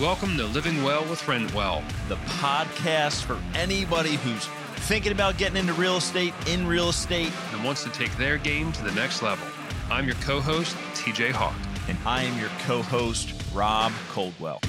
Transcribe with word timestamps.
Welcome 0.00 0.38
to 0.38 0.46
Living 0.46 0.82
Well 0.82 1.02
with 1.10 1.20
Rentwell, 1.26 1.84
the 2.08 2.16
podcast 2.16 3.22
for 3.22 3.38
anybody 3.54 4.14
who's 4.14 4.46
thinking 4.86 5.12
about 5.12 5.36
getting 5.36 5.58
into 5.58 5.74
real 5.74 5.98
estate, 5.98 6.32
in 6.46 6.66
real 6.66 6.88
estate, 6.88 7.30
and 7.52 7.62
wants 7.62 7.84
to 7.84 7.90
take 7.90 8.10
their 8.16 8.38
game 8.38 8.72
to 8.72 8.82
the 8.82 8.92
next 8.92 9.20
level. 9.20 9.46
I'm 9.90 10.06
your 10.06 10.14
co 10.14 10.40
host, 10.40 10.74
TJ 10.94 11.32
Hock. 11.32 11.54
And 11.86 11.98
I 12.06 12.22
am 12.22 12.40
your 12.40 12.48
co 12.60 12.80
host, 12.80 13.34
Rob 13.52 13.92
Coldwell. 14.08 14.62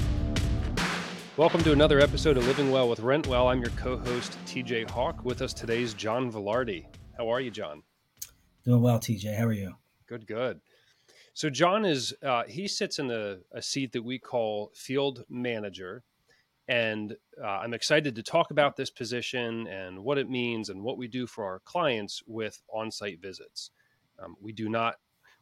Welcome 1.38 1.62
to 1.62 1.72
another 1.72 1.98
episode 1.98 2.36
of 2.36 2.46
Living 2.46 2.70
Well 2.70 2.90
with 2.90 3.00
Rentwell. 3.00 3.50
I'm 3.50 3.62
your 3.62 3.70
co 3.70 3.96
host, 3.96 4.36
TJ 4.44 4.90
Hock. 4.90 5.24
With 5.24 5.40
us 5.40 5.54
today 5.54 5.80
is 5.80 5.94
John 5.94 6.30
Velardi. 6.30 6.84
How 7.16 7.32
are 7.32 7.40
you, 7.40 7.50
John? 7.50 7.82
Doing 8.66 8.82
well, 8.82 8.98
TJ. 8.98 9.34
How 9.38 9.46
are 9.46 9.52
you? 9.54 9.76
Good, 10.06 10.26
good. 10.26 10.60
So 11.34 11.48
John 11.48 11.84
is 11.84 12.14
uh, 12.22 12.44
he 12.46 12.68
sits 12.68 12.98
in 12.98 13.10
a, 13.10 13.38
a, 13.52 13.62
seat 13.62 13.92
that 13.92 14.02
we 14.02 14.18
call 14.18 14.70
field 14.74 15.24
manager, 15.30 16.04
and 16.68 17.16
uh, 17.42 17.46
I'm 17.46 17.72
excited 17.72 18.14
to 18.14 18.22
talk 18.22 18.50
about 18.50 18.76
this 18.76 18.90
position 18.90 19.66
and 19.66 19.98
what 19.98 20.18
it 20.18 20.28
means 20.28 20.68
and 20.68 20.82
what 20.82 20.98
we 20.98 21.08
do 21.08 21.26
for 21.26 21.44
our 21.44 21.60
clients 21.60 22.22
with 22.26 22.62
on-site 22.68 23.20
visits. 23.20 23.70
Um, 24.22 24.36
we 24.40 24.52
do 24.52 24.68
not 24.68 24.96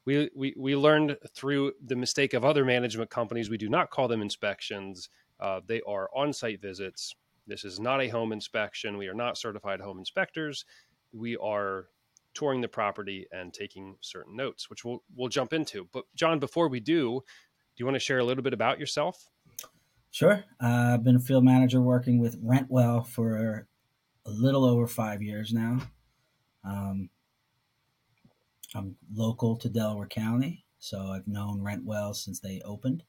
we, 0.05 0.31
we 0.34 0.55
we 0.57 0.77
learned 0.77 1.17
through 1.34 1.73
the 1.84 1.97
mistake 1.97 2.34
of 2.34 2.45
other 2.45 2.65
management 2.65 3.11
companies 3.11 3.51
we 3.51 3.59
do 3.59 3.69
not 3.69 3.91
call 3.91 4.07
them 4.07 4.23
inspections. 4.23 5.11
Uh, 5.41 5.61
they 5.67 5.81
are 5.89 6.09
on-site 6.15 6.62
visits. 6.62 7.15
This 7.48 7.65
is 7.65 7.81
not 7.81 8.01
a 8.01 8.09
home 8.09 8.33
inspection. 8.33 8.97
We 8.97 9.09
are 9.09 9.15
not 9.15 9.39
certified 9.39 9.81
home 9.81 9.98
inspectors. 9.98 10.65
We 11.12 11.37
are 11.39 11.87
touring 12.34 12.61
the 12.61 12.69
property 12.69 13.27
and 13.33 13.52
taking 13.52 13.97
certain 14.01 14.37
notes, 14.37 14.70
which 14.70 14.84
we'll 14.84 15.02
we'll 15.15 15.29
jump 15.29 15.52
into. 15.52 15.89
But 15.93 16.05
John, 16.15 16.39
before 16.39 16.69
we 16.69 16.81
do, 16.81 17.20
do 17.20 17.77
you 17.77 17.86
want 17.86 17.97
to 17.97 18.00
share 18.00 18.19
a 18.19 18.25
little 18.25 18.42
bit 18.42 18.53
about 18.53 18.78
yourself? 18.78 19.28
Sure. 20.11 20.45
Uh, 20.62 20.95
I've 20.95 21.05
been 21.05 21.17
a 21.17 21.20
field 21.20 21.45
manager 21.45 21.81
working 21.81 22.19
with 22.19 22.42
Rentwell 22.45 23.06
for 23.06 23.67
a 24.27 24.31
little 24.31 24.64
over 24.64 24.86
five 24.86 25.23
years 25.23 25.53
now. 25.53 25.78
Um, 26.64 27.11
I'm 28.75 28.97
local 29.14 29.56
to 29.56 29.69
Delaware 29.69 30.06
County, 30.06 30.64
so 30.78 30.98
I've 30.98 31.27
known 31.27 31.61
Rentwell 31.61 32.14
since 32.14 32.41
they 32.41 32.61
opened. 32.64 33.03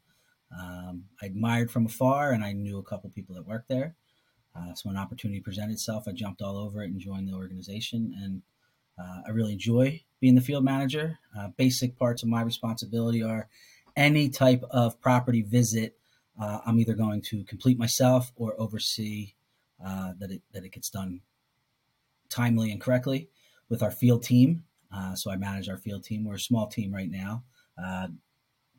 Um, 0.58 1.06
I 1.22 1.28
admired 1.28 1.72
from 1.72 1.86
afar, 1.86 2.32
and 2.32 2.44
I 2.44 2.54
knew 2.54 2.78
a 2.78 2.84
couple 2.84 3.10
people 3.10 3.36
that 3.36 3.48
worked 3.48 3.70
there. 3.70 3.96
Uh, 4.56 4.74
so 4.74 4.90
when 4.90 4.98
opportunity 4.98 5.40
presented 5.40 5.74
itself, 5.74 6.08
I 6.08 6.12
jumped 6.12 6.42
all 6.42 6.58
over 6.58 6.84
it 6.84 6.92
and 6.92 7.00
joined 7.00 7.28
the 7.28 7.34
organization. 7.34 8.14
And 8.22 8.42
uh, 9.02 9.22
I 9.28 9.32
really 9.32 9.54
enjoy 9.54 10.02
being 10.20 10.36
the 10.36 10.42
field 10.42 10.64
manager. 10.64 11.20
Uh, 11.38 11.50
basic 11.58 11.98
parts 11.98 12.24
of 12.24 12.30
my 12.30 12.42
responsibility 12.42 13.24
are 13.24 13.50
any 13.96 14.30
type 14.30 14.64
of 14.70 15.02
property 15.02 15.42
visit. 15.42 15.98
Uh, 16.40 16.60
I'm 16.66 16.80
either 16.80 16.94
going 16.94 17.22
to 17.24 17.44
complete 17.44 17.78
myself 17.78 18.32
or 18.36 18.54
oversee 18.58 19.34
uh, 19.84 20.14
that 20.20 20.32
it 20.32 20.42
that 20.54 20.64
it 20.64 20.72
gets 20.72 20.90
done 20.90 21.22
timely 22.30 22.72
and 22.72 22.80
correctly 22.80 23.30
with 23.70 23.84
our 23.84 23.92
field 23.92 24.24
team. 24.24 24.64
Uh, 24.96 25.16
so 25.16 25.32
I 25.32 25.38
manage 25.38 25.70
our 25.70 25.78
field 25.78 26.04
team. 26.04 26.24
We're 26.26 26.36
a 26.36 26.40
small 26.40 26.68
team 26.68 26.94
right 26.94 27.10
now, 27.10 27.44
uh, 27.82 28.08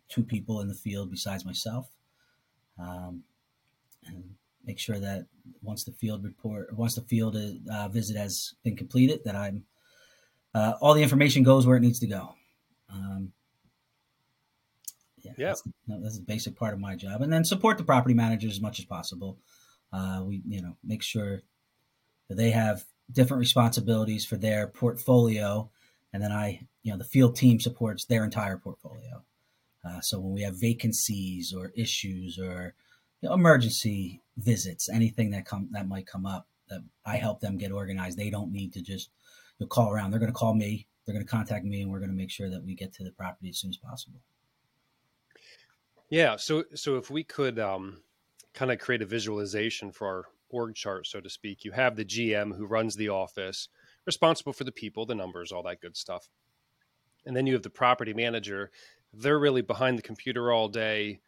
two 0.09 0.23
people 0.23 0.61
in 0.61 0.69
the 0.69 0.75
field 0.75 1.11
besides 1.11 1.45
myself, 1.45 1.89
um, 2.79 3.25
and 4.07 4.35
make 4.65 4.79
sure 4.79 4.99
that 4.99 5.27
once 5.63 5.85
the 5.85 5.93
field 5.93 6.23
report, 6.23 6.73
once 6.77 6.95
the 6.95 7.03
field 7.03 7.37
visit 7.91 8.17
has 8.17 8.55
been 8.63 8.77
completed, 8.77 9.21
that 9.25 9.35
I'm 9.35 9.65
uh, 10.55 10.75
all 10.81 10.95
the 10.95 11.03
information 11.03 11.43
goes 11.43 11.67
where 11.67 11.77
it 11.77 11.81
needs 11.81 12.01
to 12.01 12.07
go. 12.07 12.35
Um, 12.93 13.33
yeah, 15.23 15.33
yeah. 15.37 15.47
That's, 15.49 15.63
that's, 15.89 16.19
a 16.19 16.23
basic 16.23 16.57
part 16.57 16.75
of 16.75 16.81
my 16.81 16.97
job, 16.97 17.23
and 17.23 17.33
then 17.33 17.45
support 17.45 17.79
the 17.79 17.85
property 17.85 18.15
managers 18.15 18.53
as 18.53 18.61
much 18.61 18.79
as 18.79 18.85
possible. 18.85 19.39
Uh, 19.93 20.23
we, 20.25 20.43
you 20.47 20.63
know, 20.63 20.77
make 20.83 21.03
sure 21.03 21.43
that 22.29 22.37
they 22.37 22.51
have 22.51 22.85
different 23.11 23.41
responsibilities 23.41 24.25
for 24.25 24.37
their 24.37 24.67
portfolio, 24.67 25.71
and 26.13 26.23
then 26.23 26.33
I, 26.33 26.67
you 26.83 26.93
know, 26.93 26.99
the 26.99 27.05
field 27.05 27.37
team 27.37 27.61
supports 27.61 28.05
their 28.05 28.25
entire 28.25 28.57
portfolio. 28.57 29.23
Uh, 29.85 30.01
so 30.01 30.19
when 30.21 30.33
we 30.33 30.43
have 30.43 30.61
vacancies 30.61 31.53
or 31.53 31.73
issues 31.75 32.39
or 32.39 32.75
you 33.21 33.29
know, 33.29 33.35
emergency 33.35 34.21
visits, 34.37 34.89
anything 34.89 35.31
that 35.31 35.45
come 35.45 35.69
that 35.73 35.89
might 35.89 36.07
come 36.07 36.27
up, 36.27 36.47
that 36.69 36.83
I 37.05 37.17
help 37.17 37.41
them 37.41 37.59
get 37.59 37.73
organized. 37.73 38.19
They 38.19 38.31
don't 38.31 38.53
need 38.53 38.73
to 38.75 38.83
just 38.83 39.11
you'll 39.63 39.69
call 39.69 39.93
around. 39.93 40.11
They're 40.11 40.21
going 40.21 40.33
to 40.33 40.37
call 40.39 40.55
me. 40.55 40.89
They're 41.07 41.15
going 41.15 41.25
to 41.25 41.31
contact 41.31 41.65
me, 41.65 41.83
and 41.83 41.91
we're 41.91 42.01
going 42.01 42.11
to 42.11 42.17
make 42.17 42.31
sure 42.31 42.51
that 42.51 42.65
we 42.65 42.75
get 42.75 42.93
to 42.95 43.05
the 43.05 43.13
property 43.13 43.49
as 43.49 43.59
soon 43.59 43.71
as 43.71 43.77
possible. 43.77 44.21
Yeah. 46.11 46.37
So 46.37 46.65
so 46.75 46.97
if 46.97 47.11
we 47.11 47.23
could 47.25 47.59
um, 47.59 48.03
kind 48.55 48.73
of 48.73 48.79
create 48.79 49.03
a 49.03 49.07
visualization 49.07 49.93
for 49.93 50.07
our 50.07 50.25
org 50.51 50.75
chart, 50.75 51.07
so 51.07 51.21
to 51.21 51.31
speak, 51.31 51.65
you 51.65 51.73
have 51.73 51.97
the 51.97 52.05
GM 52.05 52.57
who 52.57 52.67
runs 52.67 52.97
the 52.97 53.09
office, 53.09 53.69
responsible 54.05 54.53
for 54.53 54.65
the 54.65 54.73
people, 54.73 55.07
the 55.07 55.15
numbers, 55.15 55.53
all 55.53 55.63
that 55.63 55.81
good 55.81 55.97
stuff, 55.97 56.29
and 57.25 57.37
then 57.37 57.47
you 57.47 57.55
have 57.55 57.63
the 57.63 57.71
property 57.71 58.13
manager. 58.13 58.71
They're 59.15 59.39
really 59.39 59.63
behind 59.63 59.97
the 59.97 60.03
computer 60.03 60.53
all 60.53 60.69
day 60.69 61.21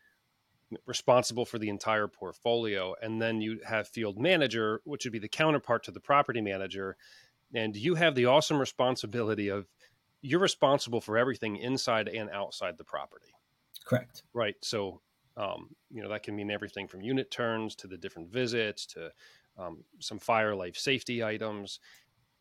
responsible 0.86 1.44
for 1.44 1.58
the 1.58 1.68
entire 1.68 2.08
portfolio 2.08 2.94
and 3.00 3.20
then 3.20 3.40
you 3.40 3.60
have 3.64 3.86
field 3.86 4.18
manager 4.18 4.80
which 4.84 5.04
would 5.04 5.12
be 5.12 5.18
the 5.18 5.28
counterpart 5.28 5.84
to 5.84 5.92
the 5.92 6.00
property 6.00 6.40
manager 6.40 6.96
and 7.54 7.76
you 7.76 7.94
have 7.94 8.15
the 8.15 8.26
awesome 8.26 8.59
responsibility 8.59 9.48
of 9.48 9.66
you're 10.20 10.41
responsible 10.41 11.00
for 11.00 11.19
everything 11.19 11.56
inside 11.56 12.09
and 12.09 12.31
outside 12.31 12.78
the 12.78 12.84
property. 12.84 13.28
Correct. 13.84 14.22
Right. 14.32 14.56
So, 14.62 15.00
um, 15.37 15.70
you 15.91 16.03
know, 16.03 16.09
that 16.09 16.22
can 16.22 16.34
mean 16.34 16.50
everything 16.50 16.88
from 16.88 17.03
unit 17.03 17.31
turns 17.31 17.75
to 17.76 17.87
the 17.87 17.98
different 17.98 18.31
visits 18.31 18.87
to 18.87 19.10
um, 19.59 19.84
some 20.00 20.19
fire 20.19 20.54
life 20.54 20.76
safety 20.76 21.22
items. 21.22 21.81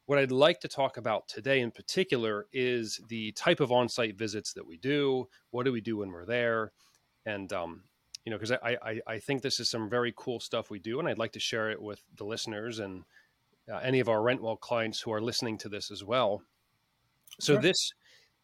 What 0.06 0.20
I'd 0.20 0.32
like 0.32 0.60
to 0.62 0.68
talk 0.68 0.98
about 0.98 1.28
today 1.28 1.62
in 1.62 1.72
particular 1.72 2.48
is 2.52 3.00
the 3.08 3.32
type 3.34 3.60
of 3.60 3.72
on 3.72 3.90
site 3.90 4.18
visits 4.18 4.54
that 4.54 4.66
we 4.66 4.78
do. 4.78 5.28
What 5.52 5.64
do 5.64 5.72
we 5.72 5.82
do 5.82 5.98
when 5.98 6.12
we're 6.12 6.26
there? 6.26 6.72
And, 7.26 7.52
um, 7.54 7.84
you 8.26 8.32
know, 8.32 8.38
because 8.38 8.52
I, 8.52 8.78
I, 8.82 9.00
I 9.08 9.20
think 9.20 9.42
this 9.42 9.60
is 9.60 9.70
some 9.70 9.90
very 9.90 10.14
cool 10.16 10.40
stuff 10.40 10.70
we 10.70 10.80
do, 10.80 11.00
and 11.00 11.08
I'd 11.08 11.18
like 11.18 11.34
to 11.34 11.40
share 11.40 11.70
it 11.70 11.82
with 11.82 12.02
the 12.16 12.26
listeners 12.26 12.80
and 12.80 13.04
uh, 13.72 13.78
any 13.78 14.00
of 14.00 14.10
our 14.10 14.20
Rentwell 14.20 14.60
clients 14.60 15.00
who 15.00 15.12
are 15.12 15.22
listening 15.22 15.58
to 15.60 15.70
this 15.70 15.92
as 15.92 16.04
well. 16.04 16.42
So 17.40 17.54
sure. 17.54 17.62
this 17.62 17.94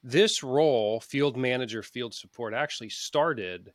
this 0.02 0.44
role, 0.44 1.02
field 1.02 1.36
manager, 1.36 1.84
field 1.84 2.14
support, 2.14 2.54
actually 2.54 2.90
started 2.90 3.74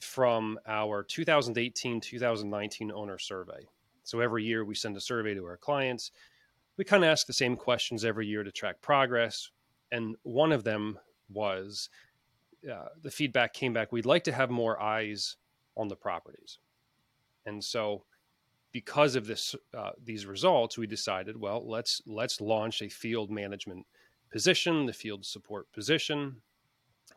from 0.00 0.58
our 0.66 1.02
2018 1.02 2.00
2019 2.00 2.92
owner 2.92 3.18
survey. 3.18 3.66
So 4.04 4.20
every 4.20 4.44
year 4.44 4.64
we 4.64 4.74
send 4.74 4.96
a 4.96 5.00
survey 5.00 5.34
to 5.34 5.44
our 5.44 5.56
clients. 5.56 6.12
We 6.76 6.84
kind 6.84 7.04
of 7.04 7.10
ask 7.10 7.26
the 7.26 7.32
same 7.32 7.56
questions 7.56 8.04
every 8.04 8.26
year 8.26 8.42
to 8.42 8.52
track 8.52 8.80
progress. 8.80 9.50
And 9.92 10.16
one 10.22 10.52
of 10.52 10.64
them 10.64 10.98
was 11.30 11.88
uh, 12.70 12.86
the 13.02 13.10
feedback 13.10 13.54
came 13.54 13.72
back 13.72 13.92
we'd 13.92 14.06
like 14.06 14.24
to 14.24 14.32
have 14.32 14.50
more 14.50 14.80
eyes 14.80 15.36
on 15.76 15.88
the 15.88 15.96
properties. 15.96 16.58
And 17.46 17.62
so 17.62 18.04
because 18.74 19.14
of 19.14 19.24
this 19.24 19.54
uh, 19.72 19.92
these 20.02 20.26
results, 20.26 20.76
we 20.76 20.86
decided, 20.86 21.40
well, 21.40 21.66
let's 21.66 22.02
let's 22.06 22.40
launch 22.40 22.82
a 22.82 22.88
field 22.88 23.30
management 23.30 23.86
position, 24.30 24.84
the 24.84 24.92
field 24.92 25.24
support 25.24 25.70
position. 25.72 26.36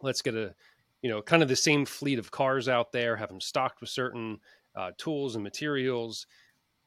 Let's 0.01 0.22
get 0.22 0.35
a 0.35 0.53
you 1.01 1.09
know 1.09 1.22
kind 1.22 1.41
of 1.41 1.50
the 1.50 1.56
same 1.56 1.85
fleet 1.85 2.19
of 2.19 2.31
cars 2.31 2.69
out 2.69 2.91
there, 2.91 3.17
have 3.17 3.29
them 3.29 3.41
stocked 3.41 3.81
with 3.81 3.90
certain 3.90 4.40
uh, 4.75 4.91
tools 5.00 5.34
and 5.34 5.44
materials, 5.44 6.28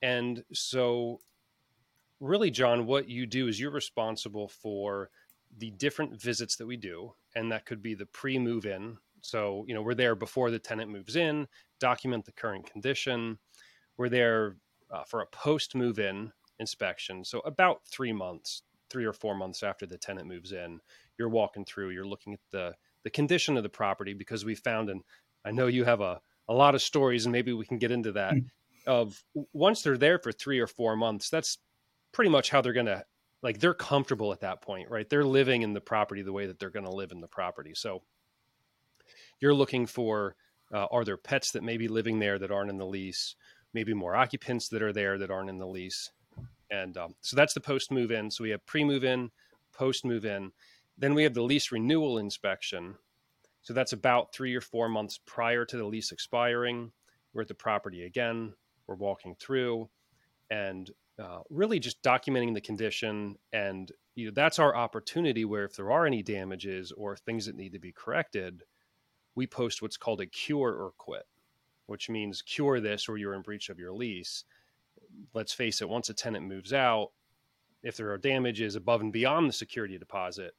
and 0.03 0.45
so 0.53 1.21
really, 2.21 2.53
John, 2.53 2.87
what 2.87 3.09
you 3.09 3.27
do 3.27 3.49
is 3.49 3.59
you're 3.59 3.73
responsible 3.73 4.47
for 4.47 5.11
the 5.59 5.73
different 5.73 6.23
visits 6.23 6.55
that 6.57 6.67
we 6.67 6.77
do, 6.77 7.13
and 7.35 7.51
that 7.51 7.67
could 7.67 7.83
be 7.83 7.95
the 7.95 8.07
pre-move 8.07 8.67
in. 8.67 8.97
So 9.21 9.65
you 9.67 9.75
know 9.75 9.83
we're 9.83 9.95
there 9.95 10.15
before 10.15 10.53
the 10.53 10.61
tenant 10.61 10.93
moves 10.93 11.17
in, 11.17 11.49
document 11.81 12.25
the 12.25 12.33
current 12.33 12.71
condition 12.71 13.37
we're 14.01 14.09
there 14.09 14.57
uh, 14.91 15.05
for 15.05 15.21
a 15.21 15.27
post 15.27 15.75
move 15.75 15.99
in 15.99 16.33
inspection. 16.59 17.23
So, 17.23 17.41
about 17.41 17.83
three 17.85 18.15
months, 18.15 18.63
three 18.89 19.05
or 19.05 19.13
four 19.13 19.35
months 19.35 19.63
after 19.63 19.85
the 19.85 19.99
tenant 19.99 20.27
moves 20.27 20.53
in, 20.53 20.81
you're 21.19 21.29
walking 21.29 21.67
through, 21.67 21.91
you're 21.91 22.07
looking 22.07 22.33
at 22.33 22.41
the, 22.51 22.75
the 23.05 23.11
condition 23.11 23.59
of 23.59 23.63
the 23.63 23.69
property 23.69 24.15
because 24.15 24.43
we 24.43 24.55
found, 24.55 24.89
and 24.89 25.03
I 25.45 25.51
know 25.51 25.67
you 25.67 25.85
have 25.85 26.01
a, 26.01 26.19
a 26.49 26.55
lot 26.55 26.75
of 26.75 26.81
stories, 26.81 27.27
and 27.27 27.33
maybe 27.33 27.53
we 27.53 27.67
can 27.67 27.77
get 27.77 27.91
into 27.91 28.13
that. 28.13 28.33
Mm. 28.33 28.47
Of 28.87 29.23
once 29.53 29.83
they're 29.83 29.99
there 29.99 30.19
for 30.19 30.33
three 30.33 30.61
or 30.61 30.67
four 30.67 30.97
months, 30.97 31.29
that's 31.29 31.59
pretty 32.13 32.31
much 32.31 32.49
how 32.49 32.63
they're 32.63 32.73
going 32.73 32.87
to 32.87 33.05
like 33.43 33.61
they're 33.61 33.75
comfortable 33.75 34.33
at 34.33 34.41
that 34.41 34.63
point, 34.63 34.89
right? 34.89 35.09
They're 35.11 35.25
living 35.25 35.61
in 35.61 35.75
the 35.75 35.81
property 35.81 36.23
the 36.23 36.33
way 36.33 36.47
that 36.47 36.59
they're 36.59 36.71
going 36.71 36.87
to 36.87 36.91
live 36.91 37.13
in 37.13 37.21
the 37.21 37.29
property. 37.29 37.75
So 37.75 38.03
you're 39.41 39.55
looking 39.55 39.85
for 39.85 40.37
uh, 40.73 40.87
are 40.91 41.05
there 41.05 41.17
pets 41.17 41.51
that 41.53 41.63
may 41.63 41.77
be 41.77 41.89
living 41.89 42.19
there 42.19 42.39
that 42.39 42.51
aren't 42.51 42.71
in 42.71 42.79
the 42.79 42.87
lease? 42.87 43.35
Maybe 43.75 43.95
more 43.95 44.17
occupants 44.17 44.69
that 44.69 44.83
are 44.83 44.93
there 44.93 45.19
that 45.19 45.31
aren't 45.31 45.51
in 45.51 45.59
the 45.59 45.67
lease. 45.67 46.11
And 46.71 46.97
um, 46.97 47.15
so 47.21 47.37
that's 47.37 47.55
the 47.55 47.61
post 47.61 47.91
move 47.91 48.11
in. 48.11 48.31
So 48.31 48.45
we 48.45 48.51
have 48.51 48.65
pre 48.67 48.85
move 48.85 49.05
in, 49.05 49.31
post 49.73 50.05
move 50.05 50.25
in. 50.25 50.53
Then 50.99 51.15
we 51.15 51.23
have 51.23 51.35
the 51.35 51.43
lease 51.43 51.73
renewal 51.73 52.19
inspection. 52.19 52.95
So 53.63 53.75
that's 53.75 53.93
about 53.93 54.33
three 54.33 54.55
or 54.55 54.61
four 54.61 54.89
months 54.89 55.19
prior 55.27 55.65
to 55.65 55.77
the 55.77 55.85
lease 55.85 56.13
expiring. 56.13 56.93
we're 57.33 57.43
at 57.43 57.49
the 57.49 57.55
property 57.55 58.05
again, 58.05 58.55
we're 58.87 58.95
walking 58.97 59.35
through, 59.35 59.89
and 60.51 60.91
uh, 61.19 61.41
really 61.51 61.79
just 61.79 62.03
documenting 62.03 62.55
the 62.55 62.61
condition. 62.61 63.37
And 63.53 63.91
you 64.15 64.27
know, 64.27 64.33
that's 64.35 64.59
our 64.59 64.75
opportunity 64.75 65.45
where 65.45 65.65
if 65.65 65.77
there 65.77 65.93
are 65.93 66.07
any 66.07 66.23
damages 66.23 66.93
or 66.93 67.17
things 67.17 67.47
that 67.47 67.57
need 67.57 67.73
to 67.73 67.79
be 67.79 67.93
corrected, 67.93 68.63
we 69.35 69.47
post 69.47 69.83
what's 69.83 69.97
called 69.97 70.21
a 70.21 70.27
cure 70.27 70.73
or 70.73 70.93
quit, 70.99 71.27
which 71.91 72.09
means 72.09 72.41
cure 72.41 72.79
this 72.79 73.09
or 73.09 73.19
you're 73.19 73.35
in 73.35 73.43
breach 73.43 73.69
of 73.69 73.81
your 73.81 73.93
lease. 73.93 74.45
Let's 75.35 75.53
face 75.53 75.83
it, 75.83 75.89
once 75.89 76.09
a 76.09 76.15
tenant 76.15 76.47
moves 76.47 76.73
out, 76.73 77.09
if 77.83 77.97
there 77.97 78.13
are 78.13 78.17
damages 78.17 78.77
above 78.77 79.01
and 79.01 79.13
beyond 79.13 79.49
the 79.49 79.53
security 79.53 79.99
deposit, 79.99 80.53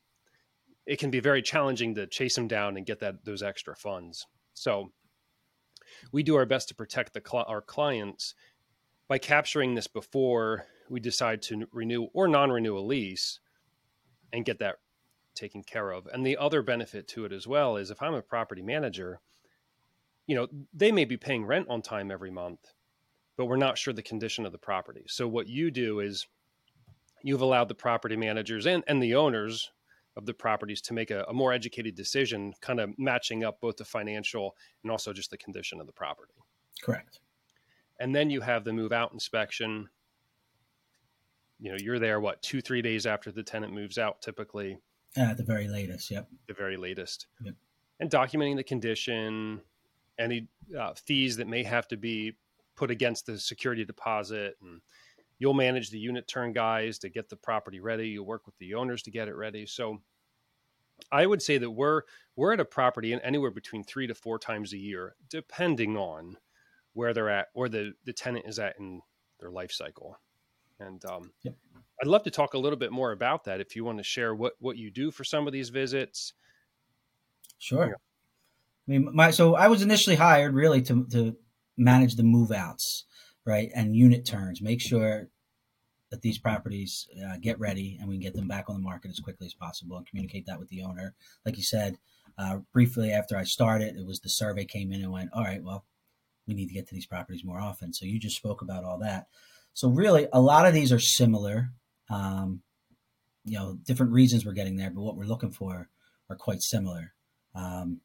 it 0.86 1.00
can 1.00 1.10
be 1.10 1.22
very 1.22 1.42
challenging 1.42 1.96
to 1.96 2.06
chase 2.06 2.36
them 2.36 2.50
down 2.50 2.76
and 2.76 2.86
get 2.86 3.00
that 3.00 3.24
those 3.24 3.42
extra 3.42 3.78
funds. 3.78 4.28
So 4.56 4.92
we 6.12 6.22
do 6.22 6.36
our 6.36 6.46
best 6.46 6.68
to 6.68 6.76
protect 6.76 7.14
the 7.14 7.24
our 7.32 7.62
clients 7.62 8.36
by 9.08 9.18
capturing 9.18 9.74
this 9.74 9.88
before 9.88 10.66
we 10.90 11.00
decide 11.00 11.42
to 11.44 11.66
renew 11.72 12.08
or 12.14 12.28
non-renew 12.28 12.78
a 12.78 12.82
lease 12.82 13.40
and 14.34 14.44
get 14.44 14.60
that 14.60 14.80
taken 15.34 15.64
care 15.64 15.92
of. 15.92 16.08
And 16.08 16.26
the 16.26 16.36
other 16.36 16.62
benefit 16.62 17.08
to 17.10 17.24
it 17.24 17.32
as 17.32 17.48
well 17.48 17.78
is 17.78 17.90
if 17.90 18.02
I'm 18.02 18.16
a 18.16 18.22
property 18.22 18.62
manager, 18.62 19.22
you 20.32 20.38
know, 20.38 20.48
they 20.74 20.94
may 20.94 21.04
be 21.04 21.18
paying 21.18 21.46
rent 21.46 21.68
on 21.70 21.82
time 21.82 22.10
every 22.10 22.32
month, 22.32 22.60
but 23.36 23.48
we're 23.48 23.58
not 23.58 23.78
sure 23.78 23.94
the 23.94 24.02
condition 24.02 24.46
of 24.46 24.54
the 24.54 24.58
property. 24.58 25.04
So 25.08 25.28
what 25.28 25.50
you 25.50 25.72
do 25.72 26.00
is 26.00 26.26
you've 27.22 27.42
allowed 27.42 27.68
the 27.68 27.76
property 27.76 28.16
managers 28.16 28.66
and, 28.66 28.82
and 28.88 29.04
the 29.04 29.14
owners 29.14 29.74
of 30.16 30.26
the 30.26 30.34
properties 30.34 30.80
to 30.84 30.94
make 30.94 31.12
a, 31.12 31.26
a 31.28 31.34
more 31.34 31.52
educated 31.52 31.96
decision, 31.96 32.54
kind 32.62 32.80
of 32.80 32.98
matching 32.98 33.44
up 33.44 33.60
both 33.60 33.76
the 33.76 33.84
financial 33.84 34.56
and 34.84 34.90
also 34.90 35.12
just 35.12 35.32
the 35.32 35.38
condition 35.38 35.82
of 35.82 35.86
the 35.86 35.92
property. 35.92 36.32
Correct. 36.82 37.20
And 38.00 38.16
then 38.16 38.30
you 38.30 38.40
have 38.40 38.64
the 38.64 38.72
move 38.72 38.94
out 38.94 39.12
inspection. 39.12 39.90
You 41.60 41.72
know, 41.72 41.78
you're 41.78 42.00
there, 42.00 42.22
what, 42.22 42.42
two, 42.42 42.62
three 42.62 42.82
days 42.82 43.06
after 43.06 43.34
the 43.34 43.44
tenant 43.44 43.74
moves 43.74 43.98
out, 43.98 44.22
typically. 44.22 44.78
Uh, 45.18 45.24
at 45.24 45.36
the 45.36 45.44
very 45.44 45.68
latest, 45.68 46.10
yep. 46.10 46.30
The 46.48 46.54
very 46.54 46.78
latest. 46.78 47.28
Yep. 47.44 47.56
And 48.00 48.10
documenting 48.10 48.56
the 48.56 48.64
condition, 48.64 49.60
any 50.22 50.48
uh, 50.78 50.94
fees 50.94 51.38
that 51.38 51.48
may 51.48 51.64
have 51.64 51.88
to 51.90 51.98
be 51.98 52.34
put 52.76 52.92
against 52.92 53.26
the 53.26 53.38
security 53.38 53.84
deposit. 53.84 54.58
And 54.62 54.82
you'll 55.40 55.54
manage 55.54 55.90
the 55.90 56.00
unit 56.00 56.28
turn 56.28 56.54
guys 56.54 57.00
to 57.00 57.10
get 57.10 57.30
the 57.30 57.36
property 57.36 57.80
ready. 57.80 58.10
You'll 58.10 58.26
work 58.26 58.46
with 58.46 58.58
the 58.60 58.76
owners 58.76 59.02
to 59.04 59.12
get 59.12 59.28
it 59.28 59.36
ready. 59.36 59.66
So 59.66 60.02
i 61.12 61.26
would 61.26 61.42
say 61.42 61.58
that 61.58 61.72
we're 61.72 62.04
we're 62.36 62.54
at 62.54 62.60
a 62.60 62.66
property 62.66 63.12
in 63.12 63.20
anywhere 63.22 63.50
between 63.50 63.84
three 63.84 64.06
to 64.06 64.14
four 64.14 64.38
times 64.38 64.72
a 64.72 64.78
year 64.78 65.16
depending 65.30 65.98
on 65.98 66.38
where 66.94 67.12
they're 67.12 67.28
at 67.28 67.48
or 67.56 67.68
the 67.68 67.92
the 68.06 68.14
tenant 68.14 68.46
is 68.48 68.60
at 68.60 68.78
in 68.78 69.02
their 69.40 69.50
life 69.50 69.72
cycle. 69.72 70.16
And 70.80 71.04
um, 71.06 71.32
yep. 71.42 71.56
i'd 72.02 72.08
love 72.08 72.22
to 72.24 72.32
talk 72.32 72.54
a 72.54 72.58
little 72.58 72.78
bit 72.78 72.92
more 72.92 73.12
about 73.14 73.44
that 73.46 73.62
if 73.62 73.76
you 73.76 73.84
want 73.84 73.98
to 73.98 74.04
share 74.04 74.36
what 74.36 74.54
what 74.60 74.78
you 74.78 74.92
do 74.92 75.10
for 75.10 75.24
some 75.24 75.48
of 75.48 75.54
these 75.54 75.70
visits. 75.70 76.34
Sure 77.58 77.96
mean 78.92 79.10
my 79.14 79.32
so 79.32 79.56
i 79.56 79.68
was 79.68 79.82
initially 79.82 80.16
hired 80.16 80.54
really 80.54 80.82
to 80.82 81.06
to 81.06 81.36
manage 81.78 82.16
the 82.16 82.24
move 82.24 82.52
outs 82.52 83.06
right? 83.46 83.70
And 83.76 83.96
unit 83.96 84.26
turns. 84.26 84.62
Make 84.62 84.82
sure 84.82 85.30
that 86.10 86.22
these 86.22 86.38
properties 86.38 87.08
uh, 87.26 87.38
get 87.40 87.60
ready 87.60 87.98
and 88.00 88.10
we 88.10 88.16
can 88.16 88.22
get 88.22 88.34
them 88.34 88.48
back 88.48 88.66
on 88.68 88.76
the 88.76 88.82
market 88.82 89.10
as 89.10 89.20
quickly 89.20 89.48
as 89.48 89.54
possible 89.54 89.98
and 89.98 90.06
communicate 90.06 90.46
that 90.46 90.60
with 90.60 90.70
the 90.70 90.84
owner. 90.84 91.16
Like 91.46 91.58
you 91.58 91.64
said, 91.64 91.98
uh, 92.38 92.60
briefly 92.74 93.12
after 93.12 93.38
I 93.38 93.44
started, 93.44 93.96
it 93.96 94.06
was 94.06 94.20
the 94.20 94.30
survey 94.30 94.66
came 94.66 94.92
in 94.92 95.02
and 95.02 95.12
went, 95.12 95.30
all 95.34 95.44
right, 95.44 95.64
well, 95.64 95.86
we 96.48 96.54
need 96.54 96.68
to 96.68 96.74
get 96.74 96.88
to 96.88 96.96
these 96.96 97.06
properties 97.06 97.46
more 97.46 97.60
often. 97.60 97.94
So 97.94 98.06
you 98.06 98.20
just 98.20 98.36
spoke 98.36 98.62
about 98.62 98.84
all 98.84 98.98
that. 99.00 99.28
So 99.74 99.90
really, 99.90 100.28
a 100.34 100.42
lot 100.42 100.66
of 100.66 100.74
these 100.74 100.92
are 100.92 101.00
similar. 101.00 101.70
Um, 102.10 102.62
you 103.46 103.58
know, 103.58 103.78
different 103.86 104.12
reasons 104.12 104.46
we're 104.46 104.52
getting 104.54 104.76
there, 104.76 104.90
but 104.90 105.02
what 105.02 105.16
we're 105.16 105.26
looking 105.26 105.52
for 105.52 105.90
are 106.30 106.36
quite 106.36 106.62
similar. 106.62 107.14
Um, 107.56 108.02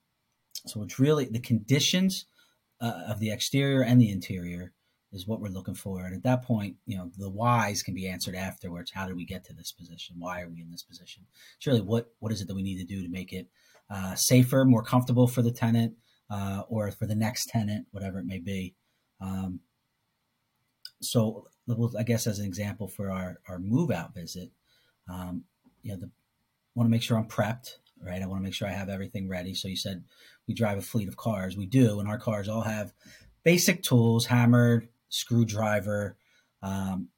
so 0.67 0.83
it's 0.83 0.99
really 0.99 1.27
the 1.27 1.41
conditions 1.41 2.27
uh, 2.81 3.03
of 3.09 3.21
the 3.21 3.31
exterior 3.31 3.83
and 3.83 4.01
the 4.01 4.11
interior 4.11 4.73
is 5.13 5.27
what 5.27 5.41
we're 5.41 5.49
looking 5.49 5.75
for. 5.75 6.05
And 6.05 6.15
at 6.15 6.25
that 6.25 6.45
point, 6.45 6.77
you 6.85 6.97
know, 6.97 7.11
the 7.17 7.31
whys 7.31 7.83
can 7.83 7.95
be 7.95 8.09
answered 8.09 8.35
afterwards. 8.35 8.91
How 8.93 9.07
did 9.07 9.17
we 9.17 9.25
get 9.25 9.45
to 9.45 9.55
this 9.55 9.73
position? 9.73 10.17
Why 10.19 10.43
are 10.43 10.49
we 10.49 10.61
in 10.61 10.71
this 10.71 10.83
position? 10.83 11.25
Surely, 11.59 11.81
what 11.81 12.09
what 12.19 12.33
is 12.33 12.41
it 12.41 12.49
that 12.49 12.55
we 12.55 12.63
need 12.63 12.79
to 12.79 12.85
do 12.85 13.03
to 13.03 13.09
make 13.09 13.33
it 13.33 13.49
uh, 13.89 14.15
safer, 14.15 14.65
more 14.65 14.83
comfortable 14.83 15.27
for 15.27 15.43
the 15.43 15.53
tenant, 15.53 15.95
uh, 16.31 16.63
or 16.69 16.91
for 16.91 17.07
the 17.07 17.15
next 17.15 17.49
tenant, 17.49 17.87
whatever 17.93 18.19
it 18.19 18.27
may 18.27 18.39
be. 18.39 18.75
Um, 19.21 19.61
so, 21.01 21.47
I 21.99 22.03
guess 22.03 22.27
as 22.27 22.39
an 22.39 22.47
example 22.47 22.89
for 22.89 23.11
our 23.11 23.39
our 23.49 23.59
move 23.59 23.91
out 23.91 24.15
visit, 24.15 24.51
um, 25.09 25.45
you 25.83 25.93
know, 25.93 25.99
the 26.01 26.11
want 26.75 26.87
to 26.87 26.91
make 26.91 27.03
sure 27.03 27.17
I'm 27.17 27.29
prepped. 27.29 27.77
Right, 28.03 28.23
I 28.23 28.27
want 28.27 28.41
to 28.41 28.45
make 28.45 28.55
sure 28.55 28.69
I 28.69 28.73
have 28.73 28.89
everything 28.89 29.29
ready. 29.29 29.55
So 29.55 29.69
you 29.69 29.77
said 29.77 30.05
we 30.47 30.55
drive 30.55 30.79
a 30.79 30.83
fleet 30.83 31.09
of 31.09 31.17
cars. 31.17 31.57
We 31.57 31.67
do, 31.67 31.99
and 31.99 32.09
our 32.09 32.19
cars 32.19 32.49
all 32.49 32.63
have 32.63 32.93
basic 33.43 33.83
tools, 33.83 34.27
hammer, 34.27 34.85
screwdriver, 35.09 36.17
um, 36.63 37.09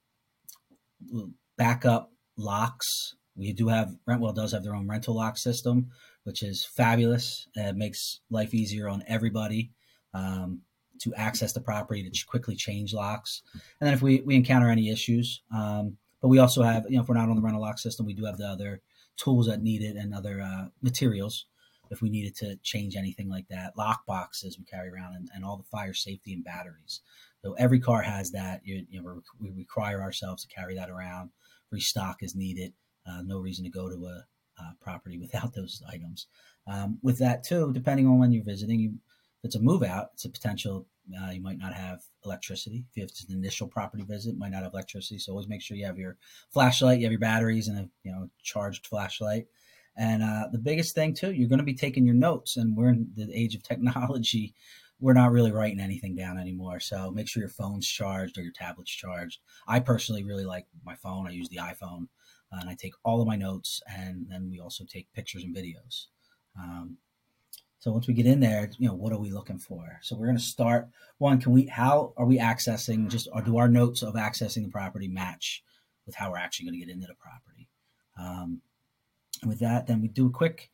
backup 1.56 2.12
locks. 2.36 3.16
We 3.36 3.52
do 3.52 3.68
have 3.68 3.96
Rentwell 4.08 4.34
does 4.34 4.52
have 4.52 4.62
their 4.62 4.74
own 4.74 4.88
rental 4.88 5.14
lock 5.14 5.36
system, 5.36 5.90
which 6.24 6.42
is 6.42 6.64
fabulous. 6.64 7.48
It 7.54 7.76
makes 7.76 8.20
life 8.30 8.54
easier 8.54 8.88
on 8.88 9.02
everybody 9.06 9.72
um, 10.14 10.62
to 11.00 11.14
access 11.14 11.52
the 11.52 11.60
property 11.60 12.08
to 12.08 12.26
quickly 12.26 12.56
change 12.56 12.92
locks. 12.92 13.42
And 13.52 13.86
then 13.86 13.94
if 13.94 14.02
we, 14.02 14.20
we 14.20 14.34
encounter 14.34 14.68
any 14.70 14.90
issues, 14.90 15.42
um, 15.54 15.96
but 16.20 16.28
we 16.28 16.38
also 16.38 16.62
have 16.62 16.86
you 16.88 16.96
know 16.96 17.02
if 17.02 17.08
we're 17.08 17.14
not 17.14 17.28
on 17.28 17.36
the 17.36 17.42
rental 17.42 17.62
lock 17.62 17.78
system, 17.78 18.06
we 18.06 18.14
do 18.14 18.24
have 18.24 18.38
the 18.38 18.48
other 18.48 18.80
tools 19.18 19.46
that 19.46 19.62
need 19.62 19.82
it 19.82 19.96
and 19.96 20.14
other 20.14 20.40
uh, 20.40 20.66
materials 20.80 21.46
if 21.90 22.02
we 22.02 22.10
needed 22.10 22.36
to 22.36 22.56
change 22.62 22.96
anything 22.96 23.28
like 23.28 23.48
that. 23.48 23.76
Lock 23.76 24.06
boxes 24.06 24.58
we 24.58 24.64
carry 24.64 24.88
around 24.88 25.14
and, 25.14 25.28
and 25.34 25.44
all 25.44 25.56
the 25.56 25.64
fire 25.64 25.94
safety 25.94 26.32
and 26.32 26.44
batteries. 26.44 27.00
So 27.44 27.54
every 27.54 27.80
car 27.80 28.02
has 28.02 28.30
that. 28.32 28.60
You, 28.64 28.84
you 28.88 29.02
know, 29.02 29.20
we 29.40 29.50
require 29.50 30.02
ourselves 30.02 30.44
to 30.44 30.54
carry 30.54 30.74
that 30.76 30.90
around. 30.90 31.30
Restock 31.70 32.22
is 32.22 32.34
needed. 32.34 32.72
Uh, 33.06 33.22
no 33.24 33.38
reason 33.38 33.64
to 33.64 33.70
go 33.70 33.88
to 33.88 34.06
a, 34.06 34.24
a 34.62 34.76
property 34.80 35.18
without 35.20 35.54
those 35.54 35.82
items. 35.90 36.26
Um, 36.66 36.98
with 37.02 37.18
that 37.18 37.44
too, 37.44 37.72
depending 37.72 38.06
on 38.06 38.18
when 38.18 38.32
you're 38.32 38.44
visiting, 38.44 38.80
you, 38.80 38.90
if 39.42 39.46
it's 39.46 39.56
a 39.56 39.60
move 39.60 39.82
out, 39.82 40.10
it's 40.14 40.24
a 40.24 40.30
potential. 40.30 40.86
Uh, 41.16 41.30
you 41.30 41.40
might 41.40 41.58
not 41.58 41.72
have 41.72 42.00
electricity. 42.24 42.84
If 42.94 43.10
it's 43.10 43.24
an 43.24 43.34
initial 43.34 43.66
property 43.66 44.04
visit, 44.04 44.36
might 44.36 44.50
not 44.52 44.62
have 44.62 44.72
electricity. 44.72 45.18
So 45.18 45.32
always 45.32 45.48
make 45.48 45.62
sure 45.62 45.76
you 45.76 45.86
have 45.86 45.98
your 45.98 46.16
flashlight, 46.50 46.98
you 46.98 47.06
have 47.06 47.12
your 47.12 47.20
batteries, 47.20 47.68
and 47.68 47.78
a 47.78 47.88
you 48.02 48.12
know 48.12 48.28
charged 48.42 48.86
flashlight. 48.86 49.46
And 49.96 50.22
uh, 50.22 50.48
the 50.52 50.58
biggest 50.58 50.94
thing 50.94 51.14
too, 51.14 51.32
you're 51.32 51.48
going 51.48 51.58
to 51.58 51.64
be 51.64 51.74
taking 51.74 52.04
your 52.04 52.14
notes, 52.14 52.56
and 52.56 52.76
we're 52.76 52.90
in 52.90 53.08
the 53.16 53.30
age 53.34 53.54
of 53.54 53.62
technology 53.62 54.54
we're 55.00 55.12
not 55.12 55.30
really 55.30 55.52
writing 55.52 55.80
anything 55.80 56.14
down 56.16 56.38
anymore. 56.38 56.80
So 56.80 57.10
make 57.10 57.28
sure 57.28 57.40
your 57.40 57.50
phone's 57.50 57.86
charged 57.86 58.36
or 58.36 58.42
your 58.42 58.52
tablet's 58.52 58.90
charged. 58.90 59.40
I 59.66 59.80
personally 59.80 60.24
really 60.24 60.44
like 60.44 60.66
my 60.84 60.96
phone. 60.96 61.26
I 61.26 61.30
use 61.30 61.48
the 61.48 61.58
iPhone 61.58 62.08
and 62.50 62.68
I 62.68 62.76
take 62.78 62.94
all 63.04 63.20
of 63.20 63.28
my 63.28 63.36
notes 63.36 63.80
and 63.86 64.26
then 64.28 64.48
we 64.50 64.60
also 64.60 64.84
take 64.84 65.12
pictures 65.12 65.44
and 65.44 65.54
videos. 65.54 66.06
Um, 66.58 66.96
so 67.78 67.92
once 67.92 68.08
we 68.08 68.14
get 68.14 68.26
in 68.26 68.40
there, 68.40 68.70
you 68.78 68.88
know, 68.88 68.94
what 68.94 69.12
are 69.12 69.20
we 69.20 69.30
looking 69.30 69.58
for? 69.58 69.98
So 70.02 70.16
we're 70.16 70.26
going 70.26 70.36
to 70.36 70.42
start 70.42 70.88
one. 71.18 71.40
Can 71.40 71.52
we, 71.52 71.66
how 71.66 72.12
are 72.16 72.26
we 72.26 72.38
accessing 72.38 73.08
just, 73.08 73.28
or 73.32 73.40
do 73.40 73.58
our 73.58 73.68
notes 73.68 74.02
of 74.02 74.14
accessing 74.14 74.64
the 74.64 74.70
property 74.70 75.06
match 75.06 75.62
with 76.04 76.16
how 76.16 76.30
we're 76.30 76.38
actually 76.38 76.66
going 76.66 76.80
to 76.80 76.86
get 76.86 76.92
into 76.92 77.06
the 77.06 77.14
property? 77.14 77.68
Um, 78.18 78.62
with 79.46 79.60
that, 79.60 79.86
then 79.86 80.00
we 80.00 80.08
do 80.08 80.26
a 80.26 80.30
quick, 80.30 80.70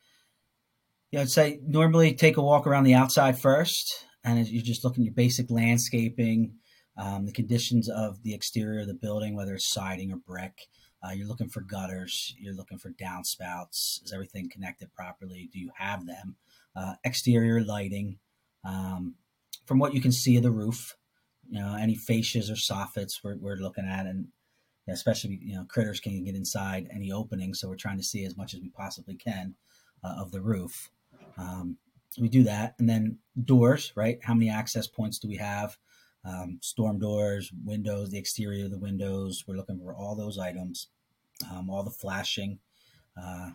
you 1.10 1.18
know, 1.18 1.22
I'd 1.22 1.30
say 1.30 1.60
normally 1.66 2.14
take 2.14 2.38
a 2.38 2.42
walk 2.42 2.66
around 2.66 2.84
the 2.84 2.94
outside 2.94 3.38
first 3.38 4.06
and 4.24 4.46
you're 4.48 4.62
just 4.62 4.82
looking 4.82 5.02
at 5.02 5.06
your 5.06 5.14
basic 5.14 5.50
landscaping, 5.50 6.54
um, 6.96 7.26
the 7.26 7.32
conditions 7.32 7.90
of 7.90 8.22
the 8.22 8.34
exterior 8.34 8.80
of 8.80 8.86
the 8.86 8.94
building, 8.94 9.36
whether 9.36 9.54
it's 9.54 9.70
siding 9.70 10.10
or 10.10 10.16
brick. 10.16 10.68
Uh, 11.06 11.12
you're 11.12 11.28
looking 11.28 11.50
for 11.50 11.60
gutters. 11.60 12.34
You're 12.38 12.54
looking 12.54 12.78
for 12.78 12.90
downspouts. 12.92 14.02
Is 14.02 14.12
everything 14.14 14.48
connected 14.48 14.90
properly? 14.94 15.50
Do 15.52 15.58
you 15.58 15.70
have 15.76 16.06
them? 16.06 16.36
Uh, 16.76 16.94
exterior 17.04 17.62
lighting. 17.62 18.18
Um, 18.64 19.14
from 19.66 19.78
what 19.78 19.94
you 19.94 20.00
can 20.00 20.12
see 20.12 20.36
of 20.36 20.42
the 20.42 20.50
roof, 20.50 20.96
you 21.48 21.60
know, 21.60 21.76
any 21.76 21.96
fascias 21.96 22.50
or 22.50 22.54
soffits 22.54 23.20
we're, 23.22 23.36
we're 23.36 23.56
looking 23.56 23.86
at, 23.86 24.06
and 24.06 24.28
especially 24.88 25.38
you 25.42 25.54
know 25.54 25.64
critters 25.64 26.00
can 26.00 26.24
get 26.24 26.34
inside 26.34 26.88
any 26.92 27.12
opening, 27.12 27.54
so 27.54 27.68
we're 27.68 27.76
trying 27.76 27.98
to 27.98 28.04
see 28.04 28.24
as 28.24 28.36
much 28.36 28.54
as 28.54 28.60
we 28.60 28.68
possibly 28.68 29.14
can 29.14 29.54
uh, 30.02 30.14
of 30.18 30.32
the 30.32 30.40
roof. 30.40 30.90
Um, 31.38 31.78
we 32.18 32.28
do 32.28 32.44
that, 32.44 32.74
and 32.78 32.88
then 32.88 33.18
doors, 33.44 33.92
right? 33.96 34.18
How 34.22 34.34
many 34.34 34.50
access 34.50 34.86
points 34.86 35.18
do 35.18 35.28
we 35.28 35.36
have? 35.36 35.76
Um, 36.24 36.58
storm 36.62 36.98
doors, 36.98 37.52
windows, 37.64 38.10
the 38.10 38.18
exterior 38.18 38.64
of 38.66 38.70
the 38.70 38.78
windows. 38.78 39.44
We're 39.46 39.56
looking 39.56 39.78
for 39.78 39.94
all 39.94 40.14
those 40.14 40.38
items, 40.38 40.88
um, 41.50 41.68
all 41.68 41.82
the 41.82 41.90
flashing. 41.90 42.58
Uh, 43.20 43.50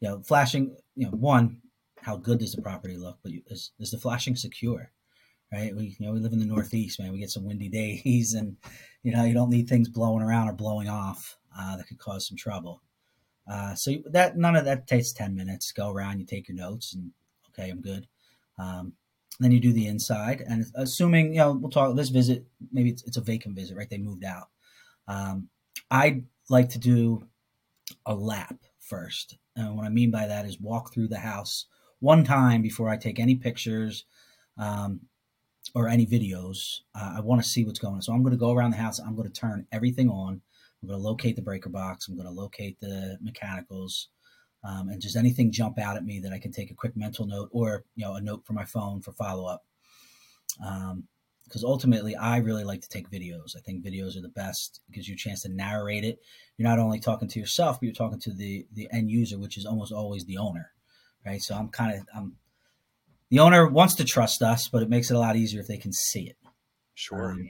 you 0.00 0.08
know, 0.08 0.20
flashing. 0.20 0.76
You 0.96 1.06
know, 1.06 1.12
one, 1.12 1.60
how 2.02 2.16
good 2.16 2.38
does 2.38 2.52
the 2.52 2.62
property 2.62 2.96
look? 2.96 3.18
But 3.22 3.32
is, 3.46 3.72
is 3.78 3.90
the 3.90 3.98
flashing 3.98 4.36
secure? 4.36 4.92
right? 5.52 5.76
We 5.76 5.96
you 5.98 6.06
know 6.06 6.12
we 6.12 6.20
live 6.20 6.32
in 6.32 6.38
the 6.38 6.46
Northeast, 6.46 6.98
man. 6.98 7.12
We 7.12 7.18
get 7.18 7.30
some 7.30 7.44
windy 7.44 7.68
days, 8.04 8.34
and 8.34 8.56
you 9.02 9.12
know 9.12 9.24
you 9.24 9.34
don't 9.34 9.50
need 9.50 9.68
things 9.68 9.88
blowing 9.88 10.22
around 10.22 10.48
or 10.48 10.54
blowing 10.54 10.88
off 10.88 11.36
uh, 11.56 11.76
that 11.76 11.86
could 11.86 11.98
cause 11.98 12.26
some 12.26 12.36
trouble. 12.36 12.82
Uh, 13.50 13.74
so 13.74 13.92
that 14.06 14.36
none 14.36 14.56
of 14.56 14.64
that 14.64 14.86
takes 14.86 15.12
ten 15.12 15.36
minutes. 15.36 15.72
Go 15.72 15.90
around, 15.90 16.18
you 16.18 16.26
take 16.26 16.48
your 16.48 16.56
notes, 16.56 16.94
and 16.94 17.12
okay, 17.50 17.70
I'm 17.70 17.82
good. 17.82 18.06
Um, 18.58 18.94
then 19.40 19.50
you 19.50 19.60
do 19.60 19.72
the 19.72 19.86
inside, 19.86 20.42
and 20.48 20.64
assuming 20.74 21.32
you 21.32 21.38
know 21.38 21.52
we'll 21.52 21.70
talk 21.70 21.94
this 21.94 22.08
visit, 22.08 22.46
maybe 22.72 22.90
it's, 22.90 23.02
it's 23.04 23.16
a 23.16 23.22
vacant 23.22 23.56
visit, 23.56 23.76
right? 23.76 23.90
They 23.90 23.98
moved 23.98 24.24
out. 24.24 24.48
Um, 25.08 25.48
I 25.90 26.24
like 26.48 26.70
to 26.70 26.78
do 26.78 27.26
a 28.06 28.14
lap 28.14 28.56
first, 28.78 29.36
and 29.56 29.76
what 29.76 29.84
I 29.84 29.90
mean 29.90 30.10
by 30.10 30.26
that 30.26 30.46
is 30.46 30.60
walk 30.60 30.92
through 30.92 31.08
the 31.08 31.18
house 31.18 31.66
one 32.02 32.24
time 32.24 32.62
before 32.62 32.88
I 32.88 32.96
take 32.96 33.20
any 33.20 33.36
pictures 33.36 34.04
um, 34.58 35.02
or 35.72 35.88
any 35.88 36.04
videos. 36.04 36.80
Uh, 36.94 37.14
I 37.16 37.20
want 37.20 37.40
to 37.40 37.48
see 37.48 37.64
what's 37.64 37.78
going 37.78 37.94
on, 37.94 38.02
so 38.02 38.12
I'm 38.12 38.22
going 38.22 38.32
to 38.32 38.38
go 38.38 38.52
around 38.52 38.72
the 38.72 38.76
house. 38.76 38.98
I'm 38.98 39.14
going 39.14 39.30
to 39.30 39.40
turn 39.40 39.66
everything 39.70 40.10
on. 40.10 40.42
I'm 40.82 40.88
going 40.88 41.00
to 41.00 41.06
locate 41.06 41.36
the 41.36 41.42
breaker 41.42 41.70
box. 41.70 42.08
I'm 42.08 42.16
going 42.16 42.26
to 42.26 42.32
locate 42.32 42.80
the 42.80 43.18
mechanicals. 43.22 44.08
Um, 44.64 44.88
and 44.88 45.00
just 45.00 45.16
anything 45.16 45.52
jump 45.52 45.78
out 45.78 45.96
at 45.96 46.04
me 46.04 46.18
that 46.20 46.32
I 46.32 46.38
can 46.38 46.50
take 46.50 46.72
a 46.72 46.74
quick 46.74 46.96
mental 46.96 47.26
note 47.26 47.48
or 47.52 47.84
you 47.94 48.04
know 48.04 48.14
a 48.14 48.20
note 48.20 48.44
for 48.44 48.52
my 48.52 48.64
phone 48.64 49.00
for 49.00 49.12
follow 49.12 49.46
up. 49.46 49.64
Because 50.58 51.64
um, 51.64 51.68
ultimately, 51.70 52.16
I 52.16 52.38
really 52.38 52.64
like 52.64 52.80
to 52.82 52.88
take 52.88 53.10
videos. 53.10 53.56
I 53.56 53.60
think 53.60 53.84
videos 53.84 54.16
are 54.16 54.22
the 54.22 54.28
best. 54.28 54.80
It 54.88 54.94
gives 54.94 55.08
you 55.08 55.14
a 55.14 55.16
chance 55.16 55.42
to 55.42 55.48
narrate 55.48 56.04
it. 56.04 56.18
You're 56.56 56.68
not 56.68 56.78
only 56.80 56.98
talking 56.98 57.28
to 57.28 57.40
yourself, 57.40 57.78
but 57.78 57.86
you're 57.86 57.94
talking 57.94 58.20
to 58.20 58.32
the 58.32 58.66
the 58.72 58.88
end 58.92 59.08
user, 59.08 59.38
which 59.38 59.56
is 59.56 59.66
almost 59.66 59.92
always 59.92 60.24
the 60.24 60.38
owner, 60.38 60.72
right? 61.24 61.40
So 61.40 61.54
I'm 61.54 61.68
kind 61.68 61.98
of 61.98 62.06
I'm 62.14 62.36
the 63.30 63.38
owner 63.38 63.66
wants 63.68 63.94
to 63.96 64.04
trust 64.04 64.42
us, 64.42 64.68
but 64.68 64.82
it 64.82 64.90
makes 64.90 65.10
it 65.10 65.14
a 65.14 65.18
lot 65.18 65.36
easier 65.36 65.60
if 65.60 65.66
they 65.66 65.78
can 65.78 65.92
see 65.92 66.28
it. 66.28 66.36
Sure. 66.94 67.32
Um, 67.32 67.48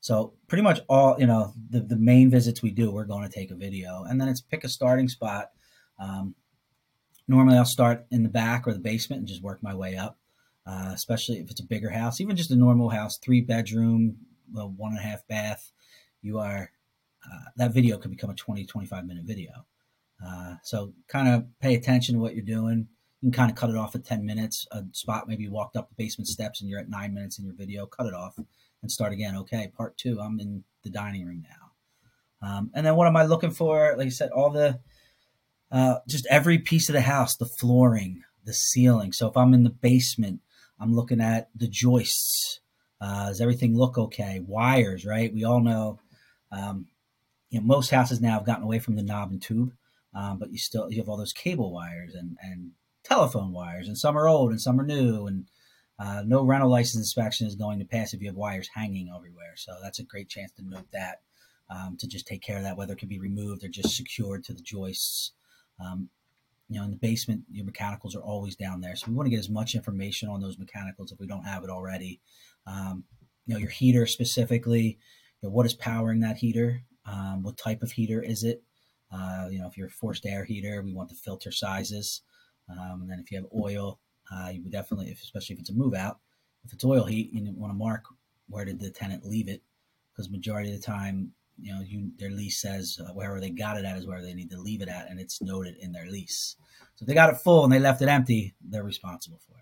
so 0.00 0.34
pretty 0.48 0.62
much 0.62 0.80
all 0.88 1.16
you 1.18 1.26
know 1.26 1.52
the 1.70 1.80
the 1.80 1.96
main 1.96 2.30
visits 2.30 2.62
we 2.62 2.70
do, 2.70 2.90
we're 2.90 3.04
going 3.04 3.28
to 3.28 3.34
take 3.34 3.50
a 3.50 3.56
video, 3.56 4.04
and 4.04 4.20
then 4.20 4.28
it's 4.28 4.40
pick 4.40 4.64
a 4.64 4.68
starting 4.68 5.08
spot. 5.08 5.50
Um, 5.98 6.34
normally, 7.26 7.56
I'll 7.56 7.64
start 7.64 8.06
in 8.10 8.22
the 8.22 8.28
back 8.28 8.66
or 8.66 8.72
the 8.72 8.78
basement 8.80 9.20
and 9.20 9.28
just 9.28 9.42
work 9.42 9.62
my 9.62 9.74
way 9.74 9.96
up. 9.96 10.18
Uh, 10.66 10.92
especially 10.94 11.36
if 11.36 11.50
it's 11.50 11.60
a 11.60 11.66
bigger 11.66 11.90
house, 11.90 12.22
even 12.22 12.36
just 12.36 12.50
a 12.50 12.56
normal 12.56 12.88
house, 12.88 13.18
three 13.18 13.42
bedroom, 13.42 14.16
well, 14.50 14.72
one 14.74 14.92
and 14.92 14.98
a 14.98 15.02
half 15.02 15.26
bath, 15.28 15.72
you 16.22 16.38
are 16.38 16.70
uh, 17.26 17.50
that 17.56 17.72
video 17.72 17.98
could 17.98 18.10
become 18.10 18.30
a 18.30 18.34
20, 18.34 18.64
25 18.64 19.06
minute 19.06 19.24
video. 19.24 19.66
Uh, 20.24 20.54
so 20.62 20.92
kind 21.08 21.28
of 21.28 21.44
pay 21.60 21.74
attention 21.74 22.14
to 22.14 22.20
what 22.20 22.34
you're 22.34 22.44
doing. 22.44 22.88
Can 23.24 23.32
kind 23.32 23.50
of 23.50 23.56
cut 23.56 23.70
it 23.70 23.76
off 23.76 23.94
at 23.94 24.04
10 24.04 24.26
minutes. 24.26 24.66
A 24.70 24.82
spot 24.92 25.26
maybe 25.26 25.44
you 25.44 25.50
walked 25.50 25.76
up 25.76 25.88
the 25.88 25.94
basement 25.94 26.28
steps 26.28 26.60
and 26.60 26.68
you're 26.68 26.78
at 26.78 26.90
nine 26.90 27.14
minutes 27.14 27.38
in 27.38 27.46
your 27.46 27.54
video, 27.54 27.86
cut 27.86 28.06
it 28.06 28.12
off 28.12 28.36
and 28.36 28.90
start 28.90 29.14
again. 29.14 29.34
Okay, 29.34 29.72
part 29.74 29.96
two, 29.96 30.20
I'm 30.20 30.38
in 30.40 30.62
the 30.82 30.90
dining 30.90 31.24
room 31.24 31.42
now. 31.42 31.64
Um, 32.46 32.70
and 32.74 32.84
then 32.84 32.96
what 32.96 33.06
am 33.06 33.16
I 33.16 33.24
looking 33.24 33.50
for? 33.50 33.94
Like 33.96 34.08
I 34.08 34.10
said, 34.10 34.30
all 34.30 34.50
the 34.50 34.80
uh, 35.72 36.00
just 36.06 36.26
every 36.28 36.58
piece 36.58 36.90
of 36.90 36.92
the 36.92 37.00
house, 37.00 37.34
the 37.36 37.46
flooring, 37.46 38.22
the 38.44 38.52
ceiling. 38.52 39.12
So 39.12 39.26
if 39.26 39.36
I'm 39.38 39.54
in 39.54 39.64
the 39.64 39.70
basement, 39.70 40.40
I'm 40.78 40.94
looking 40.94 41.22
at 41.22 41.48
the 41.54 41.66
joists. 41.66 42.60
Uh, 43.00 43.28
does 43.28 43.40
everything 43.40 43.74
look 43.74 43.96
okay? 43.96 44.44
Wires, 44.46 45.06
right? 45.06 45.32
We 45.32 45.44
all 45.44 45.60
know, 45.60 45.98
um, 46.52 46.88
you 47.48 47.58
know, 47.58 47.66
most 47.66 47.90
houses 47.90 48.20
now 48.20 48.32
have 48.32 48.46
gotten 48.46 48.64
away 48.64 48.78
from 48.78 48.96
the 48.96 49.02
knob 49.02 49.30
and 49.30 49.40
tube, 49.40 49.72
um, 50.14 50.38
but 50.38 50.52
you 50.52 50.58
still 50.58 50.90
you 50.90 50.98
have 50.98 51.08
all 51.08 51.16
those 51.16 51.32
cable 51.32 51.72
wires 51.72 52.14
and 52.14 52.36
and 52.42 52.72
telephone 53.04 53.52
wires, 53.52 53.88
and 53.88 53.98
some 53.98 54.16
are 54.16 54.28
old 54.28 54.50
and 54.50 54.60
some 54.60 54.80
are 54.80 54.86
new, 54.86 55.26
and 55.26 55.46
uh, 55.98 56.22
no 56.26 56.42
rental 56.42 56.70
license 56.70 57.00
inspection 57.00 57.46
is 57.46 57.54
going 57.54 57.78
to 57.78 57.84
pass 57.84 58.12
if 58.12 58.20
you 58.20 58.28
have 58.28 58.36
wires 58.36 58.68
hanging 58.74 59.12
everywhere. 59.14 59.54
So 59.56 59.76
that's 59.82 60.00
a 60.00 60.04
great 60.04 60.28
chance 60.28 60.50
to 60.52 60.68
note 60.68 60.90
that 60.92 61.20
um, 61.70 61.96
to 61.98 62.06
just 62.06 62.26
take 62.26 62.42
care 62.42 62.56
of 62.56 62.64
that, 62.64 62.76
whether 62.76 62.94
it 62.94 62.98
can 62.98 63.08
be 63.08 63.20
removed 63.20 63.64
or 63.64 63.68
just 63.68 63.96
secured 63.96 64.44
to 64.44 64.52
the 64.52 64.62
joists. 64.62 65.32
Um, 65.78 66.08
you 66.68 66.78
know, 66.78 66.84
in 66.84 66.90
the 66.90 66.96
basement, 66.96 67.44
your 67.52 67.66
mechanicals 67.66 68.16
are 68.16 68.22
always 68.22 68.56
down 68.56 68.80
there. 68.80 68.96
So 68.96 69.06
we 69.08 69.14
want 69.14 69.26
to 69.26 69.30
get 69.30 69.38
as 69.38 69.50
much 69.50 69.74
information 69.74 70.28
on 70.28 70.40
those 70.40 70.58
mechanicals 70.58 71.12
if 71.12 71.20
we 71.20 71.26
don't 71.26 71.44
have 71.44 71.62
it 71.62 71.70
already. 71.70 72.20
Um, 72.66 73.04
you 73.46 73.54
know, 73.54 73.60
your 73.60 73.70
heater 73.70 74.06
specifically, 74.06 74.98
you 75.42 75.48
know, 75.48 75.50
what 75.50 75.66
is 75.66 75.74
powering 75.74 76.20
that 76.20 76.38
heater? 76.38 76.80
Um, 77.06 77.42
what 77.42 77.58
type 77.58 77.82
of 77.82 77.92
heater 77.92 78.22
is 78.22 78.44
it? 78.44 78.62
Uh, 79.12 79.48
you 79.50 79.58
know, 79.58 79.66
if 79.66 79.76
you're 79.76 79.88
a 79.88 79.90
forced 79.90 80.24
air 80.24 80.44
heater, 80.44 80.82
we 80.82 80.94
want 80.94 81.10
the 81.10 81.14
filter 81.14 81.52
sizes. 81.52 82.22
Um, 82.68 83.02
and 83.02 83.10
then 83.10 83.20
if 83.20 83.30
you 83.30 83.38
have 83.38 83.46
oil, 83.54 84.00
uh, 84.32 84.48
you 84.52 84.62
would 84.62 84.72
definitely, 84.72 85.10
if, 85.10 85.22
especially 85.22 85.54
if 85.54 85.60
it's 85.60 85.70
a 85.70 85.74
move 85.74 85.94
out, 85.94 86.18
if 86.64 86.72
it's 86.72 86.84
oil 86.84 87.04
heat, 87.04 87.30
you 87.32 87.44
want 87.56 87.72
to 87.72 87.76
mark 87.76 88.04
where 88.48 88.64
did 88.64 88.80
the 88.80 88.90
tenant 88.90 89.24
leave 89.24 89.48
it, 89.48 89.62
because 90.12 90.30
majority 90.30 90.72
of 90.72 90.76
the 90.76 90.86
time, 90.86 91.32
you 91.60 91.72
know, 91.72 91.80
you, 91.80 92.10
their 92.18 92.30
lease 92.30 92.60
says 92.60 92.98
uh, 93.00 93.12
wherever 93.12 93.40
they 93.40 93.50
got 93.50 93.76
it 93.76 93.84
at 93.84 93.96
is 93.96 94.06
where 94.06 94.22
they 94.22 94.34
need 94.34 94.50
to 94.50 94.60
leave 94.60 94.82
it 94.82 94.88
at, 94.88 95.08
and 95.08 95.20
it's 95.20 95.40
noted 95.40 95.76
in 95.80 95.92
their 95.92 96.06
lease. 96.06 96.56
So 96.94 97.02
if 97.02 97.06
they 97.06 97.14
got 97.14 97.30
it 97.30 97.36
full 97.36 97.64
and 97.64 97.72
they 97.72 97.78
left 97.78 98.02
it 98.02 98.08
empty, 98.08 98.54
they're 98.60 98.82
responsible 98.82 99.40
for 99.46 99.52
it. 99.52 99.60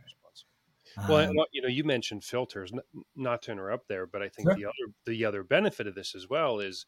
Well, 1.09 1.30
um, 1.30 1.37
you 1.52 1.62
know, 1.62 1.68
you 1.68 1.85
mentioned 1.85 2.23
filters. 2.23 2.71
Not 3.16 3.40
to 3.42 3.52
interrupt 3.52 3.88
there, 3.88 4.06
but 4.06 4.21
I 4.21 4.28
think 4.28 4.49
sure. 4.49 4.56
the 4.56 4.66
other 4.66 4.92
the 5.06 5.25
other 5.25 5.42
benefit 5.42 5.87
of 5.87 5.94
this 5.94 6.14
as 6.14 6.28
well 6.28 6.61
is 6.61 6.85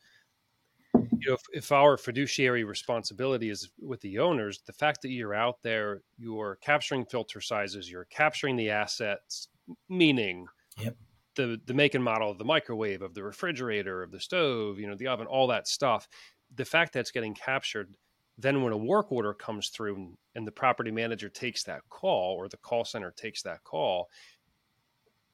you 1.25 1.31
know, 1.31 1.35
if, 1.35 1.65
if, 1.65 1.73
our 1.73 1.97
fiduciary 1.97 2.65
responsibility 2.65 3.49
is 3.49 3.71
with 3.81 4.01
the 4.03 4.19
owners, 4.19 4.61
the 4.67 4.73
fact 4.73 5.03
that 5.03 5.11
you're 5.11 5.35
out 5.35 5.57
there, 5.63 6.03
you're 6.19 6.59
capturing 6.61 7.05
filter 7.07 7.41
sizes, 7.41 7.91
you're 7.91 8.07
capturing 8.07 8.57
the 8.57 8.71
assets, 8.71 9.49
meaning 9.89 10.47
yep. 10.79 10.97
the 11.37 11.61
the 11.67 11.75
make 11.75 11.95
and 11.95 12.05
model 12.05 12.31
of 12.31 12.39
the 12.39 12.45
microwave, 12.45 13.03
of 13.03 13.15
the 13.15 13.23
refrigerator, 13.23 14.03
of 14.03 14.11
the 14.11 14.21
stove, 14.21 14.79
you 14.79 14.87
know, 14.87 14.97
the 14.97 15.07
oven, 15.07 15.27
all 15.27 15.47
that 15.47 15.67
stuff. 15.67 16.09
The 16.57 16.65
fact 16.65 16.93
that 16.93 17.01
it's 17.01 17.11
getting 17.11 17.35
captured, 17.35 17.95
then 18.37 18.63
when 18.63 18.73
a 18.73 18.77
work 18.77 19.11
order 19.11 19.33
comes 19.33 19.69
through 19.71 20.17
and 20.35 20.47
the 20.47 20.53
property 20.53 20.91
manager 20.91 21.29
takes 21.29 21.65
that 21.65 21.81
call 21.89 22.35
or 22.37 22.49
the 22.49 22.59
call 22.59 22.85
center 22.85 23.13
takes 23.17 23.43
that 23.43 23.65
call, 23.65 24.09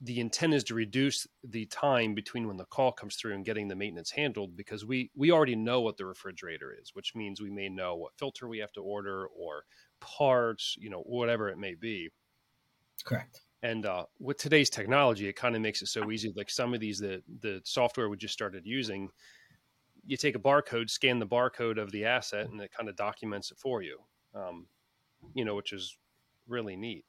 the 0.02 0.18
intent 0.18 0.54
is 0.54 0.64
to 0.64 0.74
reduce 0.74 1.26
the 1.44 1.66
time 1.66 2.14
between 2.14 2.48
when 2.48 2.56
the 2.56 2.64
call 2.64 2.90
comes 2.90 3.16
through 3.16 3.34
and 3.34 3.44
getting 3.44 3.68
the 3.68 3.74
maintenance 3.74 4.10
handled 4.10 4.56
because 4.56 4.84
we 4.84 5.10
we 5.14 5.30
already 5.30 5.56
know 5.56 5.80
what 5.80 5.96
the 5.96 6.06
refrigerator 6.06 6.74
is 6.80 6.94
which 6.94 7.14
means 7.14 7.40
we 7.40 7.50
may 7.50 7.68
know 7.68 7.96
what 7.96 8.16
filter 8.18 8.48
we 8.48 8.58
have 8.58 8.72
to 8.72 8.80
order 8.80 9.26
or 9.26 9.64
parts 10.00 10.76
you 10.78 10.90
know 10.90 11.02
whatever 11.02 11.48
it 11.48 11.58
may 11.58 11.74
be. 11.74 12.08
Correct. 13.04 13.40
And 13.62 13.84
uh, 13.84 14.06
with 14.18 14.38
today's 14.38 14.70
technology 14.70 15.28
it 15.28 15.36
kind 15.36 15.54
of 15.54 15.62
makes 15.62 15.82
it 15.82 15.88
so 15.88 16.10
easy. 16.10 16.32
Like 16.34 16.50
some 16.50 16.72
of 16.72 16.80
these 16.80 16.98
the 16.98 17.22
the 17.40 17.60
software 17.64 18.08
we 18.08 18.16
just 18.16 18.34
started 18.34 18.66
using 18.66 19.10
you 20.06 20.16
take 20.16 20.34
a 20.34 20.40
barcode 20.40 20.88
scan 20.88 21.18
the 21.18 21.26
barcode 21.26 21.78
of 21.78 21.92
the 21.92 22.04
asset 22.04 22.48
and 22.48 22.60
it 22.60 22.72
kind 22.72 22.88
of 22.88 22.96
documents 22.96 23.50
it 23.50 23.58
for 23.58 23.82
you 23.82 23.98
um, 24.34 24.66
you 25.34 25.44
know 25.44 25.54
which 25.54 25.72
is 25.72 25.98
really 26.48 26.76
neat 26.76 27.04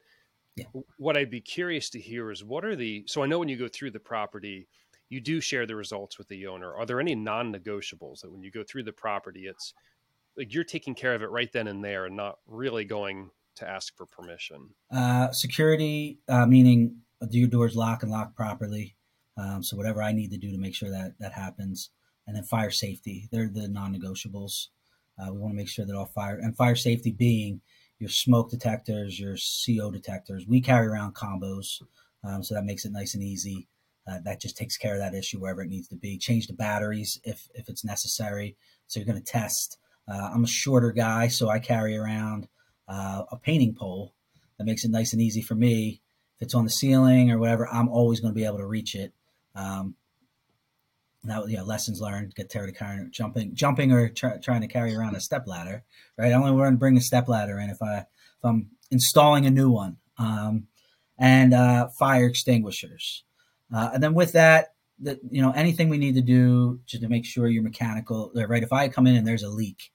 yeah. 0.56 0.64
What 0.98 1.16
I'd 1.16 1.30
be 1.30 1.40
curious 1.40 1.90
to 1.90 2.00
hear 2.00 2.30
is 2.30 2.44
what 2.44 2.64
are 2.64 2.76
the 2.76 3.04
so 3.06 3.22
I 3.22 3.26
know 3.26 3.38
when 3.38 3.48
you 3.48 3.56
go 3.56 3.68
through 3.68 3.92
the 3.92 4.00
property, 4.00 4.68
you 5.08 5.20
do 5.20 5.40
share 5.40 5.66
the 5.66 5.76
results 5.76 6.18
with 6.18 6.28
the 6.28 6.46
owner. 6.46 6.74
Are 6.74 6.86
there 6.86 7.00
any 7.00 7.14
non-negotiables 7.14 8.20
that 8.20 8.30
when 8.30 8.42
you 8.42 8.50
go 8.50 8.62
through 8.62 8.84
the 8.84 8.92
property, 8.92 9.46
it's 9.46 9.74
like 10.36 10.52
you're 10.52 10.64
taking 10.64 10.94
care 10.94 11.14
of 11.14 11.22
it 11.22 11.30
right 11.30 11.52
then 11.52 11.68
and 11.68 11.84
there 11.84 12.06
and 12.06 12.16
not 12.16 12.38
really 12.46 12.84
going 12.84 13.30
to 13.56 13.68
ask 13.68 13.96
for 13.96 14.06
permission? 14.06 14.70
Uh, 14.90 15.30
security, 15.32 16.18
uh, 16.28 16.46
meaning 16.46 16.96
do 17.30 17.38
your 17.38 17.48
doors 17.48 17.76
lock 17.76 18.02
and 18.02 18.10
lock 18.10 18.34
properly. 18.34 18.96
Um, 19.36 19.62
so 19.62 19.76
whatever 19.76 20.02
I 20.02 20.12
need 20.12 20.30
to 20.30 20.38
do 20.38 20.50
to 20.50 20.58
make 20.58 20.74
sure 20.74 20.90
that 20.90 21.14
that 21.18 21.32
happens, 21.32 21.90
and 22.26 22.36
then 22.36 22.44
fire 22.44 22.70
safety, 22.70 23.28
they're 23.32 23.48
the 23.48 23.68
non-negotiables. 23.68 24.68
Uh, 25.18 25.32
we 25.32 25.38
want 25.38 25.52
to 25.52 25.56
make 25.56 25.68
sure 25.68 25.84
that 25.84 25.96
all 25.96 26.06
fire 26.06 26.38
and 26.38 26.56
fire 26.56 26.76
safety 26.76 27.10
being 27.10 27.60
your 28.02 28.10
smoke 28.10 28.50
detectors, 28.50 29.18
your 29.18 29.36
CO 29.36 29.92
detectors. 29.92 30.44
We 30.44 30.60
carry 30.60 30.88
around 30.88 31.14
combos, 31.14 31.80
um, 32.24 32.42
so 32.42 32.52
that 32.54 32.64
makes 32.64 32.84
it 32.84 32.90
nice 32.90 33.14
and 33.14 33.22
easy. 33.22 33.68
Uh, 34.10 34.18
that 34.24 34.40
just 34.40 34.56
takes 34.56 34.76
care 34.76 34.94
of 34.94 34.98
that 34.98 35.14
issue 35.14 35.38
wherever 35.38 35.62
it 35.62 35.68
needs 35.68 35.86
to 35.86 35.94
be. 35.94 36.18
Change 36.18 36.48
the 36.48 36.52
batteries 36.52 37.20
if 37.22 37.48
if 37.54 37.68
it's 37.68 37.84
necessary. 37.84 38.56
So 38.88 38.98
you're 38.98 39.06
going 39.06 39.22
to 39.22 39.32
test. 39.32 39.78
Uh, 40.08 40.30
I'm 40.34 40.42
a 40.42 40.48
shorter 40.48 40.90
guy, 40.90 41.28
so 41.28 41.48
I 41.48 41.60
carry 41.60 41.96
around 41.96 42.48
uh, 42.88 43.22
a 43.30 43.36
painting 43.36 43.72
pole 43.72 44.14
that 44.58 44.64
makes 44.64 44.84
it 44.84 44.90
nice 44.90 45.12
and 45.12 45.22
easy 45.22 45.40
for 45.40 45.54
me. 45.54 46.00
If 46.38 46.46
it's 46.46 46.54
on 46.56 46.64
the 46.64 46.70
ceiling 46.70 47.30
or 47.30 47.38
whatever, 47.38 47.68
I'm 47.68 47.88
always 47.88 48.18
going 48.18 48.34
to 48.34 48.38
be 48.38 48.44
able 48.44 48.58
to 48.58 48.66
reach 48.66 48.96
it. 48.96 49.12
Um, 49.54 49.94
now 51.24 51.44
yeah 51.46 51.62
lessons 51.62 52.00
learned 52.00 52.34
get 52.34 52.50
tired 52.50 52.68
of 52.68 52.74
carrying 52.74 53.10
jumping 53.10 53.54
jumping 53.54 53.92
or 53.92 54.08
try, 54.08 54.38
trying 54.38 54.60
to 54.60 54.66
carry 54.66 54.94
around 54.94 55.14
a 55.14 55.20
step 55.20 55.46
ladder 55.46 55.82
right 56.18 56.32
i 56.32 56.34
only 56.34 56.52
want 56.52 56.72
to 56.72 56.78
bring 56.78 56.96
a 56.96 57.00
step 57.00 57.28
ladder 57.28 57.58
in 57.58 57.70
if 57.70 57.82
i 57.82 57.98
if 57.98 58.44
i'm 58.44 58.68
installing 58.90 59.46
a 59.46 59.50
new 59.50 59.70
one 59.70 59.96
um, 60.18 60.66
and 61.18 61.54
uh, 61.54 61.88
fire 61.98 62.26
extinguishers 62.26 63.24
uh, 63.74 63.90
and 63.94 64.02
then 64.02 64.14
with 64.14 64.32
that 64.32 64.74
that 64.98 65.18
you 65.30 65.42
know 65.42 65.52
anything 65.52 65.88
we 65.88 65.98
need 65.98 66.14
to 66.14 66.22
do 66.22 66.80
just 66.86 67.02
to 67.02 67.08
make 67.08 67.24
sure 67.24 67.48
you're 67.48 67.62
mechanical 67.62 68.32
right 68.34 68.62
if 68.62 68.72
i 68.72 68.88
come 68.88 69.06
in 69.06 69.16
and 69.16 69.26
there's 69.26 69.42
a 69.42 69.48
leak 69.48 69.92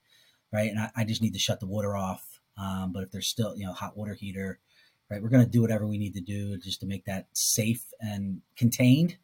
right 0.51 0.69
and 0.69 0.79
i, 0.79 0.89
I 0.96 1.03
just 1.03 1.22
need 1.22 1.34
to 1.34 1.39
shut 1.39 1.60
the 1.60 1.67
water 1.67 1.96
off 1.96 2.24
um, 2.57 2.91
but 2.93 3.03
if 3.03 3.12
there's 3.12 3.27
still 3.27 3.55
you 3.55 3.65
know 3.65 3.74
hot 3.74 3.98
water 3.98 4.13
heater 4.13 4.60
right? 5.10 5.22
We're 5.22 5.29
going 5.29 5.43
to 5.43 5.50
do 5.50 5.62
whatever 5.62 5.88
we 5.88 5.98
need 5.98 6.13
to 6.15 6.22
do 6.22 6.57
just 6.57 6.81
to 6.81 6.86
make 6.86 7.05
that 7.05 7.27
safe 7.34 7.84
and 8.00 8.41
contained. 8.55 9.17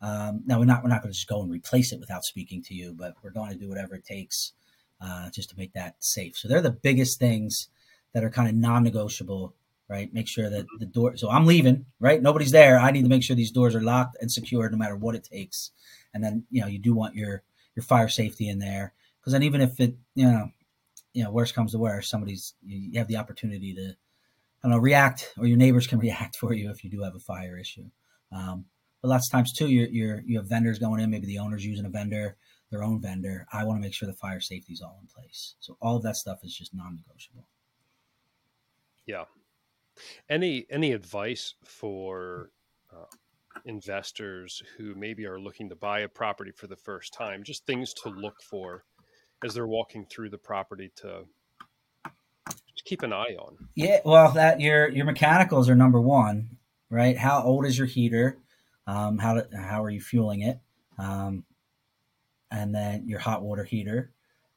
Um, 0.00 0.42
now 0.44 0.58
we're 0.58 0.66
not 0.66 0.82
we're 0.82 0.90
not 0.90 1.02
going 1.02 1.12
to 1.12 1.16
just 1.16 1.28
go 1.28 1.42
and 1.42 1.50
replace 1.50 1.92
it 1.92 2.00
without 2.00 2.24
speaking 2.24 2.62
to 2.64 2.74
you, 2.74 2.92
but 2.92 3.14
we're 3.22 3.30
going 3.30 3.50
to 3.50 3.58
do 3.58 3.68
whatever 3.68 3.94
it 3.94 4.04
takes 4.04 4.52
uh, 5.00 5.30
just 5.30 5.50
to 5.50 5.56
make 5.56 5.72
that 5.72 5.96
safe. 6.00 6.36
So 6.36 6.48
they're 6.48 6.60
the 6.60 6.70
biggest 6.70 7.18
things 7.18 7.68
that 8.12 8.24
are 8.24 8.30
kind 8.30 8.48
of 8.48 8.54
non-negotiable, 8.54 9.54
right? 9.88 10.12
Make 10.12 10.28
sure 10.28 10.48
that 10.50 10.66
the 10.78 10.86
door. 10.86 11.16
So 11.16 11.30
I'm 11.30 11.46
leaving, 11.46 11.86
right? 12.00 12.20
Nobody's 12.20 12.50
there. 12.50 12.78
I 12.78 12.90
need 12.90 13.02
to 13.02 13.08
make 13.08 13.22
sure 13.22 13.36
these 13.36 13.50
doors 13.50 13.74
are 13.74 13.82
locked 13.82 14.16
and 14.20 14.30
secured, 14.30 14.72
no 14.72 14.78
matter 14.78 14.96
what 14.96 15.14
it 15.14 15.28
takes. 15.30 15.70
And 16.14 16.22
then 16.22 16.44
you 16.50 16.60
know 16.60 16.66
you 16.66 16.78
do 16.78 16.94
want 16.94 17.14
your 17.14 17.42
your 17.74 17.82
fire 17.82 18.08
safety 18.08 18.48
in 18.48 18.58
there 18.58 18.94
because 19.20 19.32
then 19.32 19.42
even 19.42 19.60
if 19.60 19.80
it 19.80 19.96
you 20.14 20.26
know 20.26 20.50
you 21.12 21.24
know 21.24 21.30
worst 21.30 21.54
comes 21.54 21.72
to 21.72 21.78
worst, 21.78 22.10
somebody's 22.10 22.54
you 22.64 22.98
have 22.98 23.08
the 23.08 23.16
opportunity 23.16 23.74
to 23.74 23.90
I 23.90 24.68
don't 24.68 24.72
know 24.72 24.78
react 24.78 25.32
or 25.38 25.46
your 25.46 25.58
neighbors 25.58 25.86
can 25.86 25.98
react 26.06 26.36
for 26.36 26.52
you 26.52 26.70
if 26.70 26.84
you 26.84 26.90
do 26.90 27.02
have 27.02 27.14
a 27.14 27.20
fire 27.20 27.58
issue. 27.58 27.90
Um, 28.32 28.66
but 29.02 29.08
lots 29.08 29.28
of 29.28 29.32
times 29.32 29.52
too, 29.52 29.68
you're, 29.68 29.88
you're 29.88 30.22
you 30.26 30.38
have 30.38 30.48
vendors 30.48 30.78
going 30.78 31.00
in. 31.00 31.10
Maybe 31.10 31.26
the 31.26 31.38
owner's 31.38 31.64
using 31.64 31.86
a 31.86 31.90
vendor, 31.90 32.36
their 32.70 32.82
own 32.82 33.00
vendor. 33.00 33.46
I 33.52 33.64
want 33.64 33.78
to 33.78 33.82
make 33.82 33.94
sure 33.94 34.06
the 34.08 34.14
fire 34.14 34.40
safety 34.40 34.72
is 34.72 34.82
all 34.82 34.98
in 35.00 35.06
place. 35.06 35.54
So 35.60 35.76
all 35.80 35.96
of 35.96 36.02
that 36.02 36.16
stuff 36.16 36.38
is 36.42 36.54
just 36.54 36.74
non-negotiable. 36.74 37.46
Yeah. 39.06 39.24
Any 40.28 40.66
any 40.70 40.92
advice 40.92 41.54
for 41.64 42.50
uh, 42.92 43.06
investors 43.64 44.62
who 44.76 44.94
maybe 44.94 45.26
are 45.26 45.40
looking 45.40 45.68
to 45.70 45.76
buy 45.76 46.00
a 46.00 46.08
property 46.08 46.50
for 46.50 46.66
the 46.66 46.76
first 46.76 47.14
time? 47.14 47.42
Just 47.42 47.66
things 47.66 47.94
to 48.02 48.10
look 48.10 48.42
for 48.42 48.84
as 49.44 49.54
they're 49.54 49.66
walking 49.66 50.06
through 50.06 50.30
the 50.30 50.38
property 50.38 50.90
to 50.96 51.24
just 52.04 52.84
keep 52.84 53.02
an 53.02 53.12
eye 53.12 53.36
on. 53.38 53.56
Yeah, 53.74 54.00
well, 54.04 54.32
that 54.32 54.60
your 54.60 54.88
your 54.90 55.06
mechanicals 55.06 55.68
are 55.68 55.74
number 55.74 56.00
one, 56.00 56.58
right? 56.90 57.16
How 57.16 57.42
old 57.42 57.64
is 57.64 57.78
your 57.78 57.86
heater? 57.86 58.38
Um, 58.86 59.18
how 59.18 59.34
to, 59.34 59.48
how 59.56 59.82
are 59.82 59.90
you 59.90 60.00
fueling 60.00 60.42
it? 60.42 60.60
Um, 60.98 61.44
and 62.50 62.74
then 62.74 63.08
your 63.08 63.18
hot 63.18 63.42
water 63.42 63.64
heater, 63.64 64.12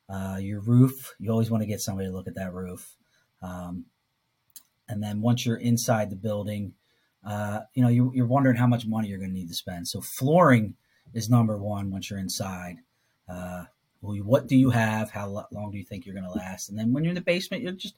uh, 0.08 0.38
your 0.40 0.60
roof. 0.60 1.16
You 1.20 1.32
always 1.32 1.50
want 1.50 1.62
to 1.62 1.68
get 1.68 1.82
somebody 1.82 2.08
to 2.08 2.16
look 2.16 2.28
at 2.28 2.36
that 2.36 2.54
roof. 2.54 2.96
Um, 3.42 3.86
and 4.88 5.02
then 5.04 5.22
once 5.22 5.46
you're 5.46 5.58
inside 5.58 6.10
the 6.10 6.16
building, 6.16 6.74
uh, 7.26 7.62
you 7.74 7.84
know 7.84 7.90
you, 7.90 8.12
you're 8.16 8.26
wondering 8.26 8.56
how 8.56 8.68
much 8.68 8.86
money 8.86 9.08
you're 9.08 9.20
going 9.20 9.32
to 9.32 9.36
need 9.36 9.50
to 9.50 9.56
spend. 9.56 9.88
So 9.88 10.02
flooring 10.02 10.76
is 11.14 11.30
number 11.30 11.58
one 11.58 11.92
once 11.92 12.10
you're 12.10 12.20
inside. 12.20 12.78
Uh, 13.28 13.66
what 14.02 14.48
do 14.48 14.56
you 14.56 14.70
have? 14.70 15.12
How 15.12 15.48
long 15.52 15.72
do 15.72 15.78
you 15.78 15.84
think 15.84 16.06
you're 16.06 16.16
going 16.16 16.26
to 16.26 16.32
last? 16.32 16.70
And 16.70 16.80
then 16.80 16.94
when 16.94 17.04
you're 17.04 17.12
in 17.12 17.16
the 17.16 17.22
basement, 17.22 17.64
you're 17.64 17.74
just 17.74 17.96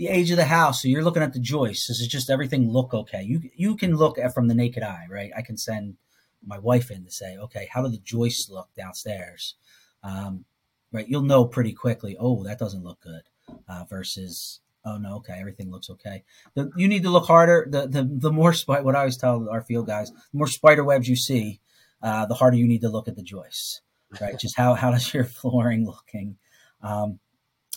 the 0.00 0.08
age 0.08 0.30
of 0.30 0.38
the 0.38 0.46
house. 0.46 0.80
So 0.80 0.88
you're 0.88 1.04
looking 1.04 1.22
at 1.22 1.34
the 1.34 1.38
joists. 1.38 1.88
This 1.88 2.00
it 2.00 2.08
just 2.08 2.30
everything 2.30 2.70
look 2.70 2.94
okay. 2.94 3.22
You 3.22 3.42
you 3.54 3.76
can 3.76 3.94
look 3.94 4.16
at 4.18 4.32
from 4.32 4.48
the 4.48 4.54
naked 4.54 4.82
eye, 4.82 5.04
right? 5.10 5.30
I 5.36 5.42
can 5.42 5.58
send 5.58 5.96
my 6.44 6.58
wife 6.58 6.90
in 6.90 7.04
to 7.04 7.10
say, 7.10 7.36
okay, 7.36 7.68
how 7.70 7.82
do 7.82 7.90
the 7.90 7.98
joists 7.98 8.48
look 8.48 8.70
downstairs? 8.74 9.56
Um, 10.02 10.46
right, 10.90 11.06
you'll 11.06 11.20
know 11.20 11.44
pretty 11.44 11.74
quickly. 11.74 12.16
Oh, 12.18 12.42
that 12.44 12.58
doesn't 12.58 12.82
look 12.82 13.00
good. 13.02 13.20
Uh, 13.68 13.84
versus, 13.90 14.60
oh 14.86 14.96
no, 14.96 15.16
okay, 15.16 15.36
everything 15.38 15.70
looks 15.70 15.90
okay. 15.90 16.24
The, 16.54 16.70
you 16.76 16.88
need 16.88 17.02
to 17.02 17.10
look 17.10 17.26
harder. 17.26 17.66
The 17.68 17.86
the 17.86 18.08
the 18.10 18.32
more 18.32 18.54
spider, 18.54 18.82
what 18.82 18.96
I 18.96 19.00
always 19.00 19.18
tell 19.18 19.50
our 19.50 19.60
field 19.60 19.86
guys, 19.86 20.10
the 20.10 20.38
more 20.38 20.46
spider 20.46 20.82
webs 20.82 21.10
you 21.10 21.16
see, 21.16 21.60
uh, 22.02 22.24
the 22.24 22.36
harder 22.36 22.56
you 22.56 22.66
need 22.66 22.80
to 22.80 22.88
look 22.88 23.06
at 23.06 23.16
the 23.16 23.22
joists. 23.22 23.82
Right, 24.18 24.38
just 24.38 24.56
how 24.56 24.72
how 24.72 24.92
does 24.92 25.12
your 25.12 25.24
flooring 25.40 25.84
looking? 25.84 26.38
Um, 26.82 27.18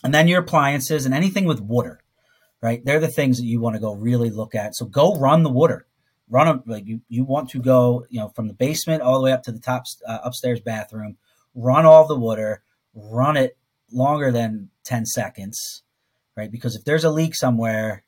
and 0.06 0.14
then 0.14 0.30
your 0.30 0.40
appliances 0.40 1.06
and 1.06 1.14
anything 1.14 1.44
with 1.44 1.60
water 1.60 2.00
right? 2.64 2.84
They're 2.84 3.02
the 3.02 3.10
things 3.10 3.38
that 3.38 3.46
you 3.46 3.60
want 3.60 3.76
to 3.76 3.82
go 3.82 3.94
really 3.94 4.30
look 4.30 4.56
at. 4.56 4.74
So 4.74 4.86
go 4.86 5.16
run 5.16 5.44
the 5.44 5.52
water. 5.52 5.86
Run 6.30 6.48
them 6.48 6.64
like 6.66 6.88
you, 6.88 7.02
you 7.10 7.26
want 7.26 7.50
to 7.50 7.60
go, 7.60 8.06
you 8.10 8.20
know, 8.20 8.30
from 8.30 8.48
the 8.48 8.54
basement 8.54 9.04
all 9.04 9.20
the 9.20 9.24
way 9.26 9.34
up 9.34 9.44
to 9.44 9.52
the 9.52 9.60
top 9.60 9.84
uh, 10.08 10.20
upstairs 10.24 10.62
bathroom. 10.62 11.18
Run 11.54 11.86
all 11.86 12.08
the 12.08 12.18
water. 12.18 12.64
Run 12.96 13.36
it 13.36 13.58
longer 13.92 14.32
than 14.32 14.70
ten 14.86 15.06
seconds, 15.06 15.84
right? 16.38 16.50
Because 16.50 16.76
if 16.76 16.86
there's 16.86 17.04
a 17.04 17.12
leak 17.12 17.36
somewhere, 17.36 18.06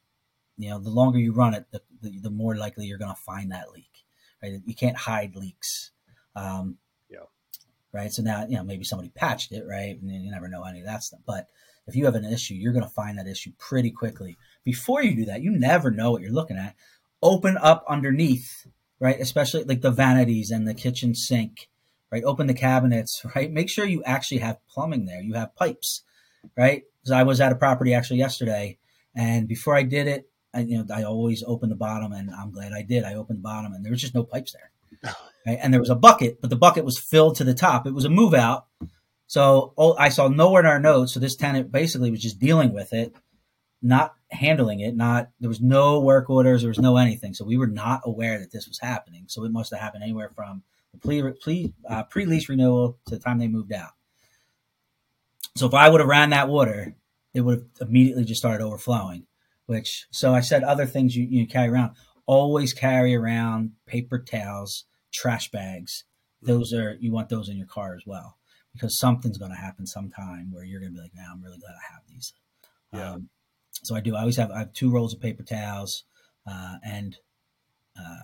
you 0.58 0.70
know, 0.70 0.80
the 0.80 0.89
longer 0.89 1.20
you 1.20 1.34
run 1.34 1.54
it, 1.54 1.65
the, 1.72 1.82
the, 2.02 2.18
the 2.20 2.30
more 2.32 2.56
likely 2.56 2.86
you're 2.86 2.98
going 2.98 3.13
to 3.13 3.22
find 3.22 3.52
that 3.52 3.72
leak. 3.74 4.06
Right? 4.41 4.62
You 4.65 4.76
can't 4.76 4.98
hide 4.98 5.36
leaks. 5.36 5.91
Um, 6.36 6.78
yeah. 7.10 7.28
Right. 7.91 8.12
So 8.12 8.24
now, 8.24 8.46
you 8.48 8.56
know, 8.56 8.63
maybe 8.63 8.86
somebody 8.86 9.10
patched 9.10 9.52
it, 9.52 9.65
right? 9.68 10.02
And 10.02 10.10
you 10.10 10.32
never 10.32 10.48
know 10.48 10.63
any 10.63 10.80
of 10.80 10.86
that 10.86 11.04
stuff. 11.04 11.20
But 11.26 11.48
if 11.88 11.95
you 11.95 12.06
have 12.06 12.15
an 12.15 12.26
issue, 12.26 12.56
you're 12.56 12.74
going 12.74 12.84
to 12.84 12.89
find 12.89 13.17
that 13.17 13.28
issue 13.28 13.52
pretty 13.58 13.91
quickly. 13.91 14.38
Before 14.63 15.04
you 15.04 15.15
do 15.15 15.26
that, 15.26 15.41
you 15.41 15.52
never 15.52 15.91
know 15.91 16.12
what 16.12 16.21
you're 16.21 16.32
looking 16.32 16.58
at. 16.58 16.76
Open 17.21 17.58
up 17.58 17.86
underneath, 17.88 18.67
right? 19.00 19.19
Especially 19.19 19.63
like 19.63 19.82
the 19.82 19.91
vanities 19.91 20.52
and 20.52 20.67
the 20.67 20.74
kitchen 20.74 21.13
sink, 21.13 21.69
right? 22.12 22.24
Open 22.24 22.48
the 22.48 22.54
cabinets, 22.54 23.24
right? 23.36 23.52
Make 23.52 23.69
sure 23.69 23.86
you 23.86 24.04
actually 24.04 24.39
have 24.39 24.65
plumbing 24.67 25.06
there. 25.06 25.21
You 25.21 25.34
have 25.34 25.56
pipes, 25.56 26.04
right? 26.58 26.84
Because 27.02 27.12
I 27.12 27.24
was 27.24 27.39
at 27.39 27.52
a 27.52 27.56
property 27.56 27.93
actually 27.93 28.17
yesterday, 28.17 28.78
and 29.15 29.48
before 29.48 29.76
I 29.76 29.84
did 29.84 30.08
it, 30.08 30.28
I, 30.54 30.62
you 30.62 30.78
know, 30.78 30.95
I 30.95 31.04
always 31.04 31.43
open 31.45 31.69
the 31.69 31.76
bottom, 31.76 32.13
and 32.13 32.32
I'm 32.32 32.52
glad 32.52 32.74
I 32.74 32.82
did. 32.82 33.04
I 33.04 33.15
opened 33.15 33.39
the 33.39 33.43
bottom, 33.43 33.74
and 33.74 33.84
there 33.84 33.91
was 33.91 34.02
just 34.02 34.15
no 34.15 34.24
pipes 34.24 34.54
there, 34.54 35.13
right? 35.45 35.60
And 35.62 35.71
there 35.71 35.82
was 35.82 35.89
a 35.89 35.95
bucket, 35.95 36.41
but 36.41 36.50
the 36.50 36.56
bucket 36.56 36.86
was 36.86 36.98
filled 36.98 37.36
to 37.36 37.43
the 37.43 37.54
top. 37.54 37.86
It 37.86 37.93
was 37.93 38.06
a 38.06 38.10
move 38.10 38.34
out, 38.34 38.65
so 39.28 39.74
oh, 39.78 39.96
I 39.98 40.10
saw 40.10 40.28
nowhere 40.28 40.62
in 40.62 40.68
our 40.68 40.80
notes. 40.80 41.14
So 41.14 41.20
this 41.20 41.36
tenant 41.36 41.72
basically 41.72 42.12
was 42.12 42.22
just 42.22 42.40
dealing 42.40 42.74
with 42.74 42.94
it, 42.94 43.16
not 43.82 44.14
handling 44.30 44.82
it. 44.82 44.96
Not 44.96 45.30
there 45.40 45.50
was 45.50 45.62
no 45.62 46.00
work 46.00 46.30
orders. 46.30 46.62
There 46.62 46.70
was 46.70 46.80
no 46.80 46.98
anything. 46.98 47.34
So 47.34 47.46
we 47.46 47.58
were 47.58 47.68
not 47.68 48.02
aware 48.06 48.40
that 48.40 48.52
this 48.52 48.68
was 48.68 48.80
happening. 48.80 49.26
So 49.28 49.44
it 49.44 49.52
must 49.52 49.72
have 49.72 49.80
happened 49.80 50.04
anywhere 50.04 50.32
from 50.36 50.64
the 50.92 51.00
pre, 51.00 51.24
pre, 51.42 51.74
uh, 51.90 52.04
pre-lease 52.04 52.50
renewal 52.50 53.00
to 53.08 53.16
the 53.16 53.22
time 53.22 53.40
they 53.40 53.48
moved 53.48 53.74
out. 53.74 53.92
So 55.56 55.66
if 55.68 55.74
I 55.74 55.90
would 55.90 56.02
have 56.02 56.10
ran 56.10 56.32
that 56.32 56.50
water, 56.50 56.96
it 57.34 57.42
would 57.42 57.70
have 57.80 57.90
immediately 57.90 58.26
just 58.26 58.42
started 58.42 58.64
overflowing. 58.64 59.26
Which 59.66 60.06
so 60.12 60.36
I 60.36 60.42
said 60.42 60.64
other 60.64 60.86
things 60.86 61.16
you, 61.16 61.26
you 61.26 61.48
carry 61.48 61.70
around. 61.70 61.96
Always 62.28 62.74
carry 62.74 63.16
around 63.16 63.72
paper 63.88 64.20
towels, 64.20 64.86
trash 65.12 65.50
bags. 65.50 66.04
Those 66.42 66.74
are 66.74 66.96
you 67.00 67.12
want 67.12 67.30
those 67.30 67.50
in 67.50 67.58
your 67.58 67.66
car 67.66 67.96
as 67.96 68.04
well 68.06 68.38
because 68.76 68.98
something's 69.00 69.38
going 69.38 69.52
to 69.52 69.58
happen 69.58 69.88
sometime 69.88 70.52
where 70.52 70.64
you're 70.64 70.80
going 70.80 70.92
to 70.92 70.98
be 70.98 71.02
like, 71.02 71.16
man, 71.16 71.28
I'm 71.32 71.42
really 71.42 71.58
glad 71.58 71.72
I 71.72 71.94
have 71.94 72.04
these. 72.08 72.34
Yeah. 72.94 73.14
Um, 73.14 73.30
so 73.72 73.96
I 73.96 74.02
do. 74.02 74.16
I 74.16 74.22
always 74.22 74.38
have 74.38 74.52
I 74.52 74.60
have 74.60 74.74
two 74.74 74.92
rolls 74.92 75.14
of 75.14 75.22
paper 75.22 75.44
towels, 75.44 76.04
uh, 76.48 76.76
and 76.84 77.16
uh, 78.00 78.24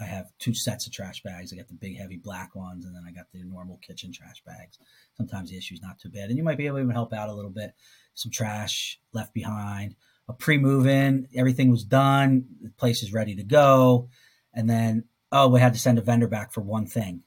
I 0.00 0.04
have 0.04 0.26
two 0.38 0.54
sets 0.54 0.86
of 0.86 0.92
trash 0.92 1.22
bags. 1.22 1.52
I 1.52 1.56
got 1.56 1.68
the 1.68 1.74
big 1.74 1.98
heavy 1.98 2.16
black 2.16 2.54
ones, 2.54 2.84
and 2.84 2.94
then 2.94 3.04
I 3.06 3.12
got 3.12 3.26
the 3.32 3.42
normal 3.44 3.78
kitchen 3.86 4.12
trash 4.12 4.42
bags. 4.44 4.78
Sometimes 5.16 5.50
the 5.50 5.56
issue 5.56 5.74
is 5.74 5.82
not 5.82 5.98
too 5.98 6.08
bad, 6.08 6.28
and 6.28 6.36
you 6.36 6.44
might 6.44 6.58
be 6.58 6.66
able 6.66 6.76
to 6.76 6.82
even 6.82 6.94
help 6.94 7.12
out 7.12 7.28
a 7.28 7.34
little 7.34 7.50
bit. 7.50 7.74
Some 8.14 8.30
trash 8.30 9.00
left 9.12 9.34
behind, 9.34 9.96
a 10.28 10.32
pre-move 10.32 10.86
in, 10.86 11.28
everything 11.34 11.70
was 11.70 11.84
done, 11.84 12.44
the 12.60 12.70
place 12.70 13.02
is 13.02 13.12
ready 13.12 13.34
to 13.36 13.44
go, 13.44 14.08
and 14.54 14.68
then 14.68 15.04
oh, 15.32 15.48
we 15.48 15.60
had 15.60 15.72
to 15.72 15.80
send 15.80 15.98
a 15.98 16.02
vendor 16.02 16.28
back 16.28 16.52
for 16.52 16.60
one 16.60 16.86
thing 16.86 17.22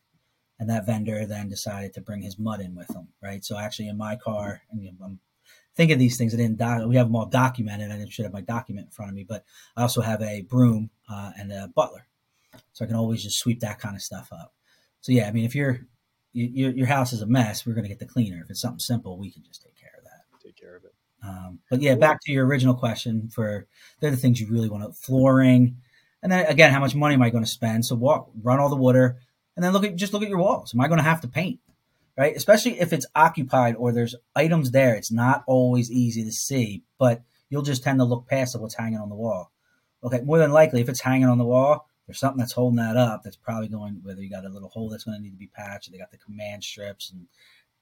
and 0.60 0.70
that 0.70 0.86
vendor 0.86 1.26
then 1.26 1.50
decided 1.50 1.94
to 1.94 2.02
bring 2.02 2.22
his 2.22 2.40
mud 2.40 2.62
in 2.62 2.76
with 2.76 2.90
him, 2.90 3.10
right? 3.22 3.44
So 3.44 3.58
actually, 3.58 3.90
in 3.90 3.98
my 3.98 4.16
car, 4.16 4.62
and 4.72 4.82
you 4.82 4.92
know, 4.92 5.06
I'm 5.06 5.20
thinking 5.76 5.94
of 5.94 6.00
these 6.00 6.18
things. 6.18 6.34
I 6.34 6.38
didn't. 6.38 6.58
Doc- 6.58 6.88
we 6.88 6.96
have 6.96 7.08
them 7.08 7.16
all 7.16 7.26
documented. 7.26 7.92
I 7.92 7.98
didn't 7.98 8.12
should 8.12 8.26
have 8.26 8.34
my 8.34 8.42
document 8.42 8.88
in 8.88 8.92
front 8.92 9.10
of 9.10 9.16
me, 9.16 9.26
but 9.28 9.44
I 9.76 9.82
also 9.82 10.02
have 10.02 10.22
a 10.22 10.42
broom 10.42 10.90
uh, 11.10 11.32
and 11.38 11.52
a 11.52 11.68
butler, 11.68 12.08
so 12.74 12.86
I 12.86 12.88
can 12.88 12.96
always 12.96 13.24
just 13.24 13.40
sweep 13.40 13.60
that 13.62 13.80
kind 13.80 13.96
of 13.96 14.02
stuff 14.02 14.30
up. 14.32 14.54
So 15.02 15.12
yeah, 15.12 15.28
I 15.28 15.32
mean, 15.32 15.46
if 15.46 15.56
your 15.56 15.82
your, 16.34 16.72
your 16.72 16.88
house 16.88 17.14
is 17.14 17.22
a 17.22 17.28
mess, 17.28 17.66
we're 17.66 17.74
going 17.74 17.86
to 17.86 17.90
get 17.90 18.00
the 18.00 18.06
cleaner. 18.06 18.42
If 18.44 18.50
it's 18.50 18.62
something 18.62 18.80
simple, 18.80 19.18
we 19.18 19.32
can 19.32 19.44
just 19.44 19.62
take 19.62 19.76
care 19.76 19.94
of 19.98 20.04
that. 20.04 20.44
Take 20.44 20.58
care 20.58 20.76
of 20.76 20.84
it. 20.84 20.94
Um, 21.24 21.60
but 21.70 21.82
yeah, 21.82 21.96
back 21.96 22.20
to 22.24 22.32
your 22.32 22.46
original 22.46 22.76
question. 22.76 23.30
For 23.30 23.68
they're 24.00 24.12
the 24.12 24.18
things 24.18 24.40
you 24.40 24.48
really 24.48 24.70
want 24.70 24.84
to 24.84 24.94
flooring, 24.94 25.78
and 26.24 26.32
then 26.32 26.46
again, 26.46 26.72
how 26.72 26.80
much 26.80 26.96
money 26.96 27.16
am 27.16 27.22
I 27.22 27.30
going 27.30 27.44
to 27.44 27.50
spend? 27.50 27.86
So 27.86 27.96
walk, 27.96 28.30
run 28.42 28.60
all 28.60 28.70
the 28.70 28.76
water 28.76 29.20
and 29.56 29.64
then 29.64 29.74
look 29.74 29.84
at 29.84 29.96
just 29.96 30.14
look 30.14 30.24
at 30.24 30.30
your 30.30 30.40
walls. 30.40 30.74
Am 30.74 30.82
I 30.82 30.88
going 30.88 31.00
to 31.00 31.04
have 31.04 31.22
to 31.22 31.28
paint? 31.28 31.60
Right, 32.18 32.36
especially 32.36 32.80
if 32.80 32.94
it's 32.94 33.06
occupied 33.14 33.76
or 33.76 33.92
there's 33.92 34.16
items 34.36 34.72
there. 34.72 34.96
It's 34.96 35.12
not 35.12 35.44
always 35.48 35.92
easy 35.92 36.24
to 36.24 36.32
see, 36.32 36.84
but 36.98 37.22
you'll 37.50 37.62
just 37.62 37.84
tend 37.84 38.00
to 38.00 38.06
look 38.06 38.26
past 38.28 38.58
what's 38.58 38.76
hanging 38.76 39.00
on 39.00 39.10
the 39.10 39.16
wall. 39.16 39.52
Okay, 40.02 40.22
more 40.22 40.38
than 40.38 40.52
likely, 40.52 40.80
if 40.80 40.88
it's 40.88 41.02
hanging 41.02 41.28
on 41.28 41.38
the 41.38 41.44
wall, 41.44 41.90
there's 42.08 42.20
something 42.20 42.40
that's 42.40 42.54
holding 42.54 42.78
that 42.78 42.96
up. 42.96 43.24
That's 43.24 43.36
probably 43.36 43.68
going 43.68 44.00
whether 44.04 44.22
you 44.22 44.30
got 44.30 44.46
a 44.46 44.50
little 44.50 44.70
hole 44.70 44.88
that's 44.88 45.04
going 45.04 45.18
to 45.18 45.24
need 45.24 45.32
to 45.32 45.38
be 45.38 45.48
patched. 45.48 45.90
Or 45.90 45.92
they 45.92 45.98
got 45.98 46.12
the 46.12 46.18
command 46.18 46.64
strips 46.64 47.12
and 47.12 47.28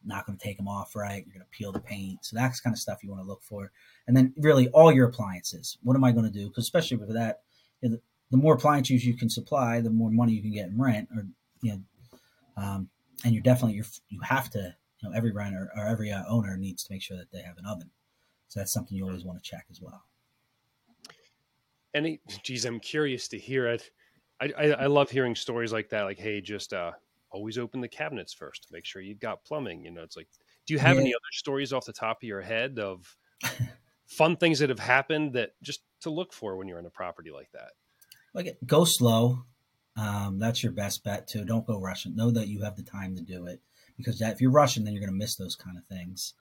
not 0.06 0.26
going 0.26 0.38
to 0.38 0.44
take 0.44 0.58
them 0.58 0.68
off 0.68 0.96
right. 0.96 1.24
You're 1.26 1.34
going 1.34 1.46
to 1.46 1.58
peel 1.58 1.72
the 1.72 1.80
paint. 1.80 2.26
So 2.26 2.36
that's 2.36 2.60
kind 2.60 2.74
of 2.74 2.80
stuff 2.80 3.04
you 3.04 3.10
want 3.10 3.22
to 3.22 3.28
look 3.28 3.44
for. 3.44 3.72
And 4.08 4.16
then 4.16 4.34
really 4.38 4.70
all 4.70 4.92
your 4.92 5.08
appliances. 5.08 5.78
What 5.84 5.96
am 5.96 6.04
I 6.04 6.12
going 6.12 6.26
to 6.26 6.32
do? 6.32 6.48
Because 6.48 6.64
especially 6.64 6.98
with 6.98 7.14
that, 7.14 7.42
the, 7.82 8.02
the 8.32 8.38
more 8.38 8.56
appliances 8.56 9.06
you 9.06 9.16
can 9.16 9.30
supply, 9.30 9.82
the 9.82 9.90
more 9.90 10.10
money 10.10 10.34
you 10.34 10.42
can 10.42 10.54
get 10.54 10.68
in 10.68 10.82
rent 10.82 11.10
or 11.16 11.28
you 11.64 11.74
know, 11.74 11.84
um, 12.64 12.90
and 13.26 13.34
you're 13.34 13.44
definitely 13.44 13.76
you're 13.76 13.86
you 14.10 14.22
have 14.22 14.50
to 14.52 14.76
you 15.02 15.10
know 15.10 15.16
every 15.16 15.32
renter 15.32 15.72
or 15.76 15.88
every 15.88 16.12
uh, 16.12 16.24
owner 16.28 16.58
needs 16.58 16.84
to 16.86 16.94
make 16.94 17.02
sure 17.04 17.18
that 17.18 17.32
they 17.32 17.42
have 17.42 17.58
an 17.58 17.66
oven. 17.66 17.92
So 18.50 18.60
that's 18.62 18.74
something 18.74 18.98
you 18.98 19.06
always 19.06 19.26
want 19.26 19.44
to 19.44 19.50
check 19.50 19.68
as 19.72 19.82
well. 19.82 20.06
Any, 21.94 22.22
geez, 22.44 22.66
I'm 22.66 22.80
curious 22.80 23.28
to 23.30 23.40
hear 23.40 23.68
it. 23.68 23.92
I, 24.42 24.52
I, 24.58 24.64
I 24.72 24.86
love 24.88 25.12
hearing 25.12 25.36
stories 25.36 25.72
like 25.72 25.90
that. 25.90 26.04
Like, 26.04 26.18
hey, 26.18 26.42
just 26.42 26.74
uh, 26.74 26.94
always 27.30 27.58
open 27.58 27.82
the 27.82 27.88
cabinets 27.88 28.34
first. 28.34 28.68
Make 28.72 28.86
sure 28.86 29.02
you've 29.02 29.20
got 29.20 29.44
plumbing. 29.46 29.86
You 29.86 29.92
know, 29.92 30.02
it's 30.04 30.18
like, 30.18 30.30
do 30.66 30.74
you 30.74 30.80
have 30.80 30.98
Yeah. 30.98 31.00
any 31.00 31.14
other 31.14 31.32
stories 31.34 31.72
off 31.72 31.86
the 31.86 31.94
top 31.94 32.18
of 32.18 32.28
your 32.28 32.42
head 32.42 32.80
of 32.80 33.16
fun 34.06 34.38
things 34.38 34.60
that 34.60 34.70
have 34.70 34.80
happened 34.80 35.34
that 35.36 35.54
just 35.64 35.84
to 36.02 36.10
look 36.10 36.34
for 36.34 36.58
when 36.58 36.68
you're 36.68 36.80
in 36.80 36.86
a 36.86 36.92
property 36.92 37.32
like 37.32 37.52
that? 37.54 37.74
like 38.34 38.58
go 38.66 38.86
slow. 38.86 39.46
Um, 39.96 40.40
that's 40.40 40.64
your 40.64 40.72
best 40.72 41.04
bet 41.04 41.28
too. 41.28 41.46
Don't 41.46 41.68
go 41.68 41.80
rushing. 41.80 42.16
Know 42.16 42.32
that 42.32 42.48
you 42.48 42.64
have 42.64 42.76
the 42.76 42.84
time 42.84 43.16
to 43.16 43.22
do 43.22 43.46
it 43.46 43.62
because 43.98 44.20
that, 44.20 44.34
if 44.34 44.42
you're 44.42 44.52
rushing, 44.52 44.84
then 44.84 44.94
you're 44.94 45.02
going 45.02 45.14
to 45.14 45.18
miss 45.18 45.36
those 45.36 45.56
kind 45.56 45.78
of 45.78 45.86
things. 45.86 46.34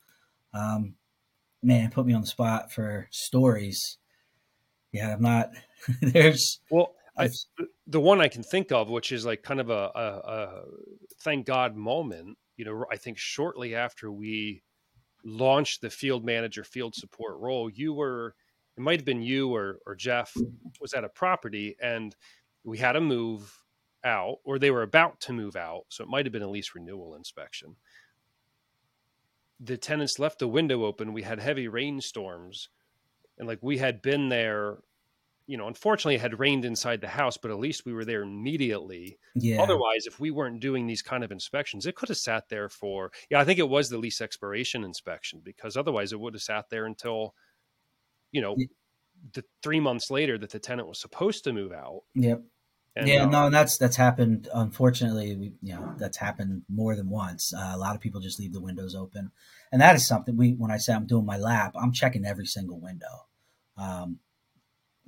Um, 0.54 0.94
man, 1.62 1.90
put 1.90 2.06
me 2.06 2.14
on 2.14 2.22
the 2.22 2.26
spot 2.26 2.72
for 2.72 3.08
stories. 3.10 3.98
Yeah, 4.92 5.14
I'm 5.14 5.22
not. 5.22 5.50
there's 6.00 6.60
Well, 6.70 6.94
I, 7.16 7.28
the 7.86 8.00
one 8.00 8.20
I 8.20 8.28
can 8.28 8.42
think 8.42 8.72
of, 8.72 8.88
which 8.88 9.12
is 9.12 9.26
like 9.26 9.42
kind 9.42 9.60
of 9.60 9.70
a, 9.70 9.90
a, 9.94 10.22
a 10.24 10.62
thank 11.20 11.46
God 11.46 11.76
moment, 11.76 12.38
you 12.56 12.64
know, 12.64 12.84
I 12.90 12.96
think 12.96 13.18
shortly 13.18 13.74
after 13.74 14.10
we 14.10 14.62
launched 15.24 15.82
the 15.82 15.90
field 15.90 16.24
manager 16.24 16.64
field 16.64 16.94
support 16.94 17.38
role, 17.38 17.70
you 17.70 17.92
were, 17.92 18.34
it 18.76 18.80
might 18.80 18.98
have 18.98 19.04
been 19.04 19.22
you 19.22 19.54
or, 19.54 19.78
or 19.86 19.94
Jeff 19.94 20.34
was 20.80 20.94
at 20.94 21.04
a 21.04 21.08
property 21.08 21.76
and 21.82 22.16
we 22.64 22.78
had 22.78 22.92
to 22.92 23.00
move 23.00 23.58
out 24.04 24.38
or 24.44 24.58
they 24.58 24.70
were 24.70 24.82
about 24.82 25.20
to 25.20 25.32
move 25.32 25.56
out. 25.56 25.84
So 25.88 26.04
it 26.04 26.10
might 26.10 26.26
have 26.26 26.32
been 26.32 26.42
a 26.42 26.50
lease 26.50 26.74
renewal 26.74 27.14
inspection. 27.14 27.76
The 29.60 29.76
tenants 29.76 30.18
left 30.18 30.40
the 30.40 30.48
window 30.48 30.84
open. 30.84 31.12
We 31.12 31.22
had 31.22 31.38
heavy 31.38 31.68
rainstorms 31.68 32.68
and 33.38 33.48
like 33.48 33.60
we 33.62 33.78
had 33.78 34.02
been 34.02 34.28
there 34.28 34.78
you 35.46 35.56
know, 35.56 35.66
unfortunately, 35.66 36.14
it 36.14 36.20
had 36.20 36.38
rained 36.38 36.64
inside 36.64 37.00
the 37.00 37.08
house, 37.08 37.36
but 37.36 37.50
at 37.50 37.58
least 37.58 37.84
we 37.84 37.92
were 37.92 38.04
there 38.04 38.22
immediately. 38.22 39.18
yeah, 39.34 39.60
Otherwise, 39.60 40.06
if 40.06 40.20
we 40.20 40.30
weren't 40.30 40.60
doing 40.60 40.86
these 40.86 41.02
kind 41.02 41.24
of 41.24 41.32
inspections, 41.32 41.84
it 41.84 41.96
could 41.96 42.08
have 42.08 42.18
sat 42.18 42.48
there 42.48 42.68
for, 42.68 43.10
yeah, 43.28 43.40
I 43.40 43.44
think 43.44 43.58
it 43.58 43.68
was 43.68 43.90
the 43.90 43.98
lease 43.98 44.20
expiration 44.20 44.84
inspection 44.84 45.40
because 45.42 45.76
otherwise 45.76 46.12
it 46.12 46.20
would 46.20 46.34
have 46.34 46.42
sat 46.42 46.70
there 46.70 46.86
until, 46.86 47.34
you 48.30 48.40
know, 48.40 48.56
the 49.34 49.44
three 49.62 49.80
months 49.80 50.10
later 50.10 50.38
that 50.38 50.50
the 50.50 50.58
tenant 50.58 50.88
was 50.88 51.00
supposed 51.00 51.44
to 51.44 51.52
move 51.52 51.72
out. 51.72 52.02
yep. 52.14 52.42
And, 52.94 53.08
yeah, 53.08 53.22
uh, 53.22 53.26
no, 53.26 53.46
and 53.46 53.54
that's 53.54 53.78
that's 53.78 53.96
happened. 53.96 54.48
Unfortunately, 54.52 55.34
we, 55.34 55.52
you 55.62 55.74
know 55.74 55.94
that's 55.96 56.18
happened 56.18 56.62
more 56.68 56.94
than 56.94 57.08
once. 57.08 57.54
Uh, 57.54 57.72
a 57.74 57.78
lot 57.78 57.94
of 57.94 58.02
people 58.02 58.20
just 58.20 58.38
leave 58.38 58.52
the 58.52 58.60
windows 58.60 58.94
open, 58.94 59.30
and 59.70 59.80
that 59.80 59.96
is 59.96 60.06
something 60.06 60.36
we. 60.36 60.50
When 60.50 60.70
I 60.70 60.76
say 60.76 60.92
I'm 60.92 61.06
doing 61.06 61.24
my 61.24 61.38
lap, 61.38 61.72
I'm 61.74 61.92
checking 61.92 62.26
every 62.26 62.44
single 62.44 62.78
window, 62.78 63.28
um, 63.78 64.18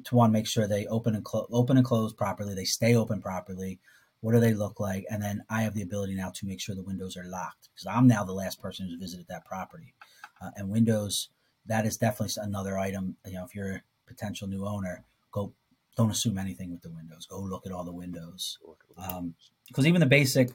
to 0.04 0.14
want 0.14 0.30
to 0.30 0.32
make 0.32 0.46
sure 0.46 0.66
they 0.66 0.86
open 0.86 1.14
and 1.14 1.22
close, 1.22 1.46
open 1.52 1.76
and 1.76 1.84
close 1.84 2.14
properly. 2.14 2.54
They 2.54 2.64
stay 2.64 2.94
open 2.94 3.20
properly. 3.20 3.80
What 4.20 4.32
do 4.32 4.40
they 4.40 4.54
look 4.54 4.80
like? 4.80 5.04
And 5.10 5.22
then 5.22 5.44
I 5.50 5.60
have 5.62 5.74
the 5.74 5.82
ability 5.82 6.14
now 6.14 6.30
to 6.36 6.46
make 6.46 6.62
sure 6.62 6.74
the 6.74 6.82
windows 6.82 7.18
are 7.18 7.28
locked 7.28 7.68
because 7.74 7.86
I'm 7.86 8.06
now 8.06 8.24
the 8.24 8.32
last 8.32 8.62
person 8.62 8.86
who's 8.86 8.98
visited 8.98 9.26
that 9.28 9.44
property, 9.44 9.92
uh, 10.40 10.52
and 10.56 10.70
windows. 10.70 11.28
That 11.66 11.84
is 11.84 11.98
definitely 11.98 12.42
another 12.42 12.78
item. 12.78 13.16
You 13.26 13.34
know, 13.34 13.44
if 13.44 13.54
you're 13.54 13.82
potential 14.06 14.48
new 14.48 14.66
owner, 14.66 15.04
go 15.32 15.52
don't 15.96 16.10
assume 16.10 16.38
anything 16.38 16.72
with 16.72 16.82
the 16.82 16.90
windows. 16.90 17.26
Go 17.26 17.40
look 17.40 17.66
at 17.66 17.72
all 17.72 17.84
the 17.84 17.92
windows 17.92 18.58
Um, 18.98 19.34
because 19.68 19.86
even 19.86 20.00
the 20.00 20.06
basic, 20.06 20.50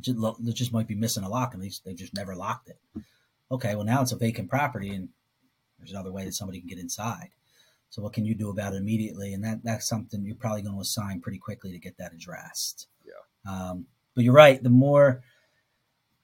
ju- 0.00 0.14
lo- 0.14 0.36
they 0.40 0.52
just 0.52 0.72
might 0.72 0.88
be 0.88 0.94
missing 0.94 1.24
a 1.24 1.28
lock, 1.28 1.54
and 1.54 1.62
they 1.62 1.70
they 1.84 1.94
just 1.94 2.14
never 2.14 2.34
locked 2.34 2.68
it. 2.68 2.78
Okay, 3.50 3.74
well 3.74 3.84
now 3.84 4.02
it's 4.02 4.12
a 4.12 4.16
vacant 4.16 4.50
property, 4.50 4.90
and 4.94 5.08
there's 5.78 5.92
another 5.92 6.12
way 6.12 6.24
that 6.24 6.34
somebody 6.34 6.60
can 6.60 6.68
get 6.68 6.78
inside. 6.78 7.30
So 7.90 8.02
what 8.02 8.12
can 8.12 8.24
you 8.26 8.34
do 8.34 8.50
about 8.50 8.74
it 8.74 8.78
immediately? 8.78 9.32
And 9.32 9.44
that 9.44 9.62
that's 9.62 9.88
something 9.88 10.24
you're 10.24 10.34
probably 10.36 10.62
going 10.62 10.74
to 10.74 10.80
assign 10.80 11.20
pretty 11.20 11.38
quickly 11.38 11.72
to 11.72 11.78
get 11.78 11.98
that 11.98 12.12
addressed. 12.12 12.88
Yeah. 13.04 13.50
Um, 13.50 13.86
but 14.14 14.24
you're 14.24 14.34
right. 14.34 14.60
The 14.62 14.70
more 14.70 15.22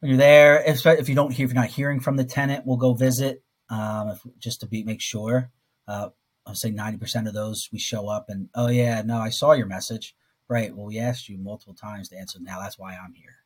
when 0.00 0.10
you're 0.10 0.18
there, 0.18 0.62
if, 0.62 0.84
if 0.84 1.08
you 1.08 1.14
don't 1.14 1.32
hear, 1.32 1.44
if 1.44 1.52
you're 1.52 1.62
not 1.62 1.70
hearing 1.70 2.00
from 2.00 2.16
the 2.16 2.24
tenant, 2.24 2.66
we'll 2.66 2.76
go 2.76 2.94
visit 2.94 3.42
um, 3.70 4.08
if, 4.08 4.20
just 4.38 4.60
to 4.60 4.66
be 4.66 4.82
make 4.82 5.00
sure. 5.00 5.50
Uh, 5.86 6.08
I'll 6.46 6.54
say 6.54 6.70
90% 6.70 7.28
of 7.28 7.34
those 7.34 7.68
we 7.72 7.78
show 7.78 8.08
up 8.08 8.26
and 8.28 8.48
oh 8.54 8.68
yeah, 8.68 9.02
no, 9.02 9.18
I 9.18 9.30
saw 9.30 9.52
your 9.52 9.66
message. 9.66 10.14
Right. 10.48 10.74
Well, 10.74 10.86
we 10.86 10.98
asked 10.98 11.28
you 11.28 11.38
multiple 11.38 11.74
times 11.74 12.08
to 12.08 12.16
answer. 12.16 12.38
Now 12.40 12.60
that's 12.60 12.78
why 12.78 12.94
I'm 12.94 13.14
here. 13.14 13.36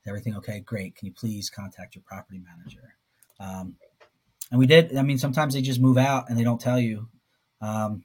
Is 0.00 0.08
everything 0.08 0.34
okay? 0.36 0.60
Great. 0.60 0.96
Can 0.96 1.06
you 1.06 1.12
please 1.12 1.50
contact 1.50 1.94
your 1.94 2.02
property 2.06 2.40
manager? 2.40 2.94
Um, 3.38 3.76
and 4.50 4.58
we 4.58 4.66
did. 4.66 4.96
I 4.96 5.02
mean, 5.02 5.18
sometimes 5.18 5.54
they 5.54 5.62
just 5.62 5.80
move 5.80 5.98
out 5.98 6.28
and 6.28 6.38
they 6.38 6.44
don't 6.44 6.60
tell 6.60 6.80
you. 6.80 7.08
Um, 7.60 8.04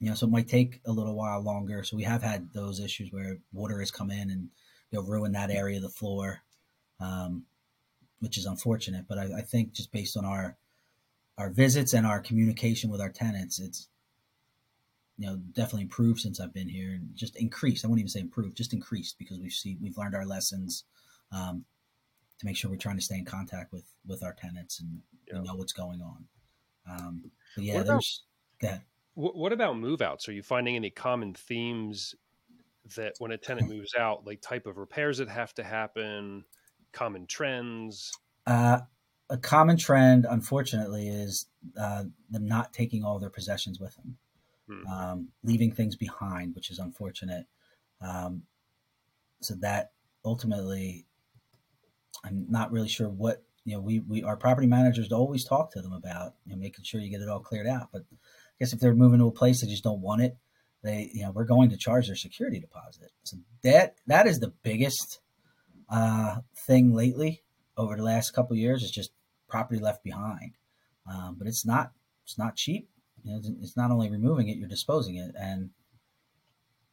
you 0.00 0.08
know, 0.08 0.14
so 0.14 0.26
it 0.26 0.30
might 0.30 0.48
take 0.48 0.80
a 0.86 0.92
little 0.92 1.14
while 1.14 1.42
longer. 1.42 1.82
So 1.82 1.96
we 1.96 2.04
have 2.04 2.22
had 2.22 2.52
those 2.52 2.80
issues 2.80 3.12
where 3.12 3.38
water 3.52 3.80
has 3.80 3.90
come 3.90 4.10
in 4.10 4.30
and 4.30 4.48
you 4.90 4.98
know 4.98 5.02
ruin 5.02 5.32
that 5.32 5.50
area 5.50 5.76
of 5.76 5.82
the 5.82 5.88
floor, 5.88 6.40
um, 7.00 7.44
which 8.20 8.38
is 8.38 8.46
unfortunate. 8.46 9.06
But 9.08 9.18
I, 9.18 9.38
I 9.38 9.42
think 9.42 9.72
just 9.72 9.90
based 9.90 10.16
on 10.16 10.24
our 10.24 10.56
our 11.38 11.48
visits 11.50 11.94
and 11.94 12.06
our 12.06 12.20
communication 12.20 12.90
with 12.90 13.00
our 13.00 13.08
tenants, 13.10 13.58
it's 13.60 13.88
you 15.16 15.26
know 15.26 15.36
definitely 15.52 15.82
improved 15.82 16.20
since 16.20 16.40
I've 16.40 16.52
been 16.52 16.68
here 16.68 16.90
and 16.90 17.08
just 17.14 17.36
increased. 17.36 17.84
I 17.84 17.88
wouldn't 17.88 18.00
even 18.00 18.10
say 18.10 18.20
improved, 18.20 18.56
just 18.56 18.74
increased 18.74 19.18
because 19.18 19.38
we've 19.38 19.52
seen 19.52 19.78
we've 19.80 19.96
learned 19.96 20.14
our 20.14 20.26
lessons 20.26 20.84
um, 21.32 21.64
to 22.38 22.46
make 22.46 22.56
sure 22.56 22.70
we're 22.70 22.76
trying 22.76 22.96
to 22.98 23.02
stay 23.02 23.16
in 23.18 23.24
contact 23.24 23.72
with 23.72 23.86
with 24.06 24.22
our 24.22 24.34
tenants 24.34 24.80
and 24.80 25.00
Yeah. 25.32 25.40
know 25.42 25.54
what's 25.56 25.72
going 25.72 26.00
on. 26.02 26.26
Um, 26.90 27.30
but 27.54 27.64
yeah, 27.64 27.74
What 27.74 27.82
about- 27.82 28.04
there's. 28.60 28.82
What, 29.14 29.34
what 29.36 29.52
about 29.52 29.76
move 29.78 30.00
outs? 30.00 30.28
Are 30.28 30.32
you 30.32 30.42
finding 30.44 30.76
any 30.76 30.90
common 30.90 31.34
themes 31.34 32.14
that 32.96 33.14
when 33.18 33.32
a 33.32 33.36
tenant 33.36 33.68
moves 33.74 33.94
out, 33.98 34.24
like 34.26 34.40
type 34.40 34.66
of 34.66 34.78
repairs 34.78 35.18
that 35.18 35.28
have 35.28 35.52
to 35.54 35.64
happen, 35.64 36.44
common 36.92 37.26
trends? 37.26 38.12
Uh, 38.46 38.80
a 39.30 39.36
common 39.36 39.76
trend, 39.76 40.26
unfortunately, 40.28 41.08
is 41.08 41.46
uh, 41.78 42.04
them 42.30 42.46
not 42.46 42.72
taking 42.72 43.04
all 43.04 43.18
their 43.18 43.30
possessions 43.30 43.78
with 43.78 43.94
them, 43.96 44.18
Hmm. 44.68 44.86
um, 44.86 45.28
leaving 45.42 45.72
things 45.72 45.96
behind, 45.96 46.54
which 46.54 46.70
is 46.70 46.78
unfortunate. 46.78 47.46
Um, 48.00 48.42
so 49.40 49.54
that 49.56 49.92
ultimately, 50.24 51.06
I'm 52.24 52.46
not 52.48 52.72
really 52.72 52.88
sure 52.88 53.08
what 53.08 53.42
you 53.64 53.74
know. 53.74 53.80
We, 53.80 54.00
we 54.00 54.22
our 54.22 54.36
property 54.36 54.66
managers 54.66 55.12
always 55.12 55.44
talk 55.44 55.72
to 55.72 55.82
them 55.82 55.92
about 55.92 56.34
you 56.44 56.52
know 56.52 56.58
making 56.58 56.84
sure 56.84 57.00
you 57.00 57.10
get 57.10 57.20
it 57.20 57.28
all 57.28 57.40
cleared 57.40 57.66
out. 57.66 57.88
But 57.92 58.02
I 58.10 58.16
guess 58.58 58.72
if 58.72 58.80
they're 58.80 58.94
moving 58.94 59.20
to 59.20 59.26
a 59.26 59.32
place 59.32 59.60
they 59.60 59.68
just 59.68 59.84
don't 59.84 60.00
want 60.00 60.22
it, 60.22 60.36
they 60.82 61.10
you 61.12 61.22
know 61.22 61.30
we're 61.30 61.44
going 61.44 61.70
to 61.70 61.76
charge 61.76 62.06
their 62.06 62.16
security 62.16 62.60
deposit. 62.60 63.10
So 63.24 63.36
that 63.62 63.96
that 64.06 64.26
is 64.26 64.40
the 64.40 64.52
biggest 64.62 65.20
uh, 65.88 66.38
thing 66.66 66.94
lately 66.94 67.42
over 67.76 67.96
the 67.96 68.02
last 68.02 68.32
couple 68.32 68.54
of 68.54 68.58
years 68.58 68.82
is 68.82 68.90
just 68.90 69.12
property 69.48 69.80
left 69.80 70.04
behind. 70.04 70.52
Um, 71.06 71.36
but 71.38 71.46
it's 71.48 71.64
not 71.64 71.92
it's 72.24 72.38
not 72.38 72.56
cheap. 72.56 72.88
You 73.24 73.32
know, 73.32 73.38
it's- 73.38 73.76
not 73.76 73.90
only 73.90 74.10
removing 74.10 74.48
it, 74.48 74.58
you're 74.58 74.68
disposing 74.68 75.16
it, 75.16 75.34
and 75.38 75.70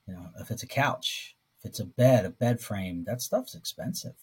you 0.07 0.13
know 0.13 0.29
if 0.39 0.51
it's 0.51 0.63
a 0.63 0.67
couch, 0.67 1.35
if 1.59 1.65
it's 1.65 1.79
a 1.79 1.85
bed, 1.85 2.25
a 2.25 2.29
bed 2.29 2.61
frame, 2.61 3.03
that 3.05 3.21
stuff's 3.21 3.55
expensive. 3.55 4.15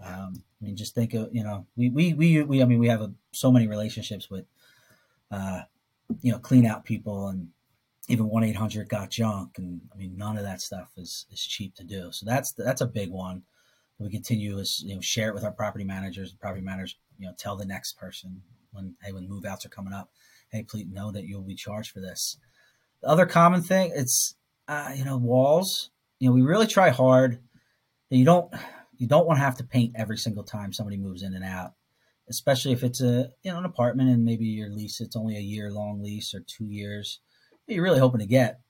Um, 0.00 0.42
I 0.60 0.64
mean, 0.64 0.76
just 0.76 0.94
think 0.94 1.14
of 1.14 1.34
you 1.34 1.44
know 1.44 1.66
we 1.76 1.90
we 1.90 2.12
we, 2.14 2.42
we 2.42 2.62
I 2.62 2.64
mean 2.64 2.78
we 2.78 2.88
have 2.88 3.02
a, 3.02 3.12
so 3.32 3.52
many 3.52 3.68
relationships 3.68 4.28
with 4.30 4.46
uh, 5.30 5.62
you 6.20 6.32
know 6.32 6.38
clean 6.38 6.66
out 6.66 6.84
people 6.84 7.28
and 7.28 7.48
even 8.08 8.28
one 8.28 8.42
eight 8.44 8.56
hundred 8.56 8.88
got 8.88 9.10
junk, 9.10 9.58
and 9.58 9.80
I 9.94 9.96
mean 9.96 10.16
none 10.16 10.36
of 10.36 10.42
that 10.44 10.60
stuff 10.60 10.90
is 10.96 11.26
is 11.30 11.40
cheap 11.40 11.74
to 11.76 11.84
do. 11.84 12.10
So 12.12 12.26
that's 12.26 12.52
that's 12.52 12.80
a 12.80 12.86
big 12.86 13.10
one 13.10 13.44
we 14.02 14.10
continue 14.10 14.58
is 14.58 14.82
you 14.84 14.94
know 14.94 15.00
share 15.00 15.28
it 15.28 15.34
with 15.34 15.44
our 15.44 15.52
property 15.52 15.84
managers. 15.84 16.32
Property 16.32 16.62
managers 16.62 16.96
you 17.22 17.28
know 17.28 17.34
tell 17.38 17.56
the 17.56 17.64
next 17.64 17.92
person 17.92 18.42
when 18.72 18.94
hey 19.02 19.12
when 19.12 19.28
move 19.28 19.44
outs 19.44 19.64
are 19.64 19.70
coming 19.70 19.92
up, 19.92 20.10
hey 20.50 20.64
please 20.64 20.86
know 20.90 21.12
that 21.12 21.24
you'll 21.24 21.42
be 21.42 21.54
charged 21.54 21.92
for 21.92 22.00
this. 22.00 22.36
The 23.00 23.08
other 23.08 23.26
common 23.26 23.62
thing 23.62 23.92
it's 23.94 24.34
uh, 24.66 24.90
you 24.96 25.04
know 25.04 25.16
walls. 25.16 25.90
You 26.18 26.28
know 26.28 26.34
we 26.34 26.42
really 26.42 26.66
try 26.66 26.90
hard. 26.90 27.38
You 28.10 28.24
don't 28.24 28.52
you 28.96 29.06
don't 29.06 29.26
want 29.26 29.38
to 29.38 29.44
have 29.44 29.56
to 29.58 29.64
paint 29.64 29.94
every 29.96 30.18
single 30.18 30.42
time 30.42 30.72
somebody 30.72 30.96
moves 30.96 31.22
in 31.22 31.34
and 31.34 31.44
out, 31.44 31.74
especially 32.28 32.72
if 32.72 32.82
it's 32.82 33.00
a 33.00 33.30
you 33.44 33.52
know 33.52 33.58
an 33.58 33.64
apartment 33.64 34.10
and 34.10 34.24
maybe 34.24 34.46
your 34.46 34.68
lease 34.68 35.00
it's 35.00 35.16
only 35.16 35.36
a 35.36 35.40
year 35.40 35.70
long 35.70 36.02
lease 36.02 36.34
or 36.34 36.40
two 36.40 36.66
years. 36.66 37.20
You're 37.68 37.84
really 37.84 38.00
hoping 38.00 38.20
to 38.20 38.26
get 38.26 38.60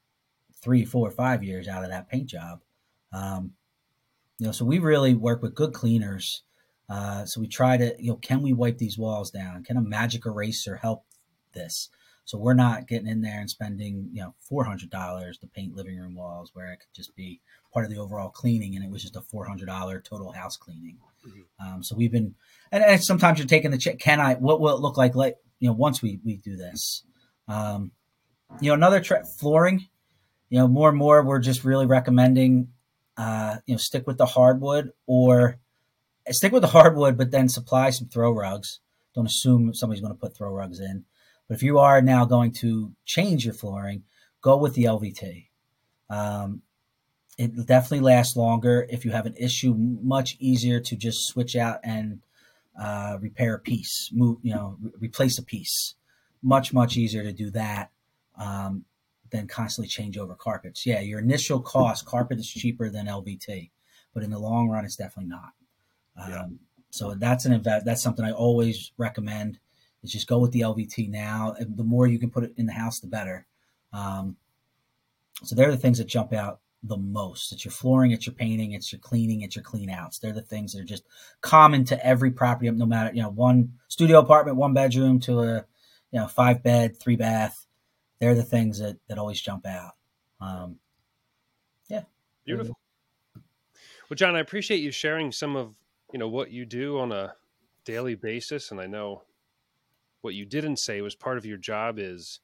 three, 0.60 0.84
four, 0.84 1.10
five 1.10 1.42
years 1.42 1.66
out 1.66 1.84
of 1.84 1.90
that 1.90 2.08
paint 2.08 2.26
job. 2.26 2.60
Um, 3.12 3.52
you 4.38 4.46
know, 4.46 4.52
so 4.52 4.64
we 4.64 4.78
really 4.78 5.14
work 5.14 5.42
with 5.42 5.54
good 5.54 5.72
cleaners. 5.72 6.42
Uh, 6.88 7.24
so 7.24 7.40
we 7.40 7.48
try 7.48 7.76
to, 7.76 7.94
you 7.98 8.10
know, 8.10 8.16
can 8.16 8.42
we 8.42 8.52
wipe 8.52 8.78
these 8.78 8.98
walls 8.98 9.30
down? 9.30 9.64
Can 9.64 9.76
a 9.76 9.82
magic 9.82 10.26
eraser 10.26 10.76
help 10.76 11.04
this? 11.54 11.88
So 12.24 12.38
we're 12.38 12.54
not 12.54 12.86
getting 12.86 13.08
in 13.08 13.22
there 13.22 13.40
and 13.40 13.50
spending, 13.50 14.10
you 14.12 14.22
know, 14.22 14.34
four 14.48 14.64
hundred 14.64 14.90
dollars 14.90 15.38
to 15.38 15.46
paint 15.48 15.74
living 15.74 15.98
room 15.98 16.14
walls, 16.14 16.50
where 16.54 16.72
it 16.72 16.78
could 16.78 16.94
just 16.94 17.14
be 17.16 17.40
part 17.72 17.84
of 17.84 17.90
the 17.90 17.98
overall 17.98 18.28
cleaning, 18.28 18.76
and 18.76 18.84
it 18.84 18.90
was 18.90 19.02
just 19.02 19.16
a 19.16 19.22
four 19.22 19.44
hundred 19.46 19.66
dollar 19.66 20.00
total 20.00 20.30
house 20.32 20.56
cleaning. 20.56 20.98
Mhm. 21.26 21.44
Um, 21.64 21.82
so 21.82 21.96
we've 21.96 22.12
been, 22.12 22.34
and, 22.70 22.84
and 22.84 23.02
sometimes 23.02 23.38
you're 23.38 23.48
taking 23.48 23.70
the 23.70 23.78
check. 23.78 23.98
Can 23.98 24.20
I? 24.20 24.34
What 24.34 24.60
will 24.60 24.76
it 24.76 24.80
look 24.80 24.96
like? 24.96 25.14
Like 25.16 25.36
you 25.58 25.68
know, 25.68 25.74
once 25.74 26.00
we 26.00 26.20
we 26.24 26.36
do 26.36 26.56
this. 26.56 27.04
Um, 27.48 27.90
you 28.60 28.68
know, 28.68 28.74
another 28.74 29.00
tra- 29.00 29.24
flooring. 29.24 29.88
You 30.48 30.58
know, 30.58 30.68
more 30.68 30.90
and 30.90 30.98
more, 30.98 31.24
we're 31.24 31.38
just 31.38 31.64
really 31.64 31.86
recommending, 31.86 32.68
uh, 33.16 33.56
you 33.64 33.74
know, 33.74 33.78
stick 33.78 34.06
with 34.06 34.18
the 34.18 34.26
hardwood 34.26 34.90
or 35.06 35.58
stick 36.30 36.52
with 36.52 36.62
the 36.62 36.68
hardwood, 36.68 37.16
but 37.16 37.30
then 37.30 37.48
supply 37.48 37.90
some 37.90 38.08
throw 38.08 38.32
rugs. 38.32 38.80
Don't 39.14 39.26
assume 39.26 39.74
somebody's 39.74 40.00
going 40.00 40.14
to 40.14 40.18
put 40.18 40.36
throw 40.36 40.52
rugs 40.52 40.80
in. 40.80 41.04
But 41.48 41.54
if 41.54 41.62
you 41.62 41.78
are 41.78 42.00
now 42.00 42.24
going 42.24 42.52
to 42.52 42.92
change 43.04 43.44
your 43.44 43.54
flooring, 43.54 44.04
go 44.40 44.56
with 44.56 44.74
the 44.74 44.84
LVT. 44.84 45.46
Um, 46.08 46.62
it 47.38 47.66
definitely 47.66 48.00
lasts 48.00 48.36
longer. 48.36 48.86
If 48.90 49.04
you 49.04 49.10
have 49.10 49.26
an 49.26 49.34
issue, 49.36 49.74
much 49.76 50.36
easier 50.38 50.80
to 50.80 50.96
just 50.96 51.26
switch 51.26 51.56
out 51.56 51.80
and 51.82 52.20
uh, 52.80 53.18
repair 53.20 53.54
a 53.54 53.58
piece, 53.58 54.10
move, 54.12 54.38
you 54.42 54.54
know, 54.54 54.76
re- 54.80 54.92
replace 55.00 55.38
a 55.38 55.42
piece. 55.42 55.94
Much, 56.42 56.72
much 56.72 56.96
easier 56.96 57.22
to 57.22 57.32
do 57.32 57.50
that 57.50 57.90
um, 58.36 58.84
than 59.30 59.46
constantly 59.46 59.88
change 59.88 60.18
over 60.18 60.34
carpets. 60.34 60.84
Yeah, 60.84 61.00
your 61.00 61.20
initial 61.20 61.60
cost, 61.60 62.04
carpet 62.04 62.38
is 62.38 62.48
cheaper 62.48 62.90
than 62.90 63.06
LVT, 63.06 63.70
but 64.12 64.22
in 64.22 64.30
the 64.30 64.38
long 64.38 64.68
run, 64.68 64.84
it's 64.84 64.96
definitely 64.96 65.30
not. 65.30 65.52
Um. 66.16 66.58
So 66.90 67.14
that's 67.14 67.46
an 67.46 67.52
invest. 67.52 67.86
That's 67.86 68.02
something 68.02 68.24
I 68.24 68.32
always 68.32 68.92
recommend. 68.98 69.58
Is 70.02 70.12
just 70.12 70.26
go 70.26 70.38
with 70.38 70.52
the 70.52 70.60
LVT 70.60 71.08
now. 71.08 71.54
And 71.58 71.76
the 71.76 71.84
more 71.84 72.06
you 72.06 72.18
can 72.18 72.30
put 72.30 72.44
it 72.44 72.52
in 72.56 72.66
the 72.66 72.72
house, 72.72 73.00
the 73.00 73.06
better. 73.06 73.46
Um, 73.92 74.36
so 75.44 75.54
they're 75.54 75.70
the 75.70 75.76
things 75.76 75.98
that 75.98 76.06
jump 76.08 76.32
out 76.32 76.60
the 76.82 76.96
most. 76.96 77.52
It's 77.52 77.64
your 77.64 77.72
flooring, 77.72 78.10
it's 78.10 78.26
your 78.26 78.34
painting, 78.34 78.72
it's 78.72 78.92
your 78.92 78.98
cleaning, 78.98 79.42
it's 79.42 79.54
your 79.54 79.62
clean 79.62 79.88
outs. 79.90 80.18
They're 80.18 80.32
the 80.32 80.42
things 80.42 80.72
that 80.72 80.80
are 80.80 80.84
just 80.84 81.04
common 81.40 81.84
to 81.86 82.06
every 82.06 82.32
property, 82.32 82.70
no 82.70 82.86
matter, 82.86 83.14
you 83.14 83.22
know, 83.22 83.30
one 83.30 83.74
studio 83.88 84.18
apartment, 84.18 84.56
one 84.56 84.74
bedroom 84.74 85.20
to 85.20 85.40
a, 85.40 85.54
you 86.10 86.20
know, 86.20 86.26
five 86.26 86.62
bed, 86.62 86.98
three 86.98 87.16
bath. 87.16 87.66
They're 88.18 88.34
the 88.34 88.42
things 88.42 88.80
that, 88.80 88.96
that 89.08 89.18
always 89.18 89.40
jump 89.40 89.66
out. 89.66 89.92
Um, 90.40 90.76
yeah. 91.88 92.02
Beautiful. 92.44 92.76
Well, 94.10 94.16
John, 94.16 94.34
I 94.34 94.40
appreciate 94.40 94.78
you 94.78 94.90
sharing 94.90 95.30
some 95.32 95.56
of, 95.56 95.74
you 96.12 96.18
know, 96.18 96.28
what 96.28 96.50
you 96.50 96.64
do 96.64 96.98
on 96.98 97.12
a 97.12 97.34
daily 97.84 98.14
basis. 98.14 98.70
And 98.70 98.80
I 98.80 98.86
know 98.86 99.22
what 100.20 100.34
you 100.34 100.44
didn't 100.44 100.78
say 100.78 101.00
was 101.00 101.14
part 101.14 101.38
of 101.38 101.46
your 101.46 101.58
job 101.58 101.98
is 101.98 102.40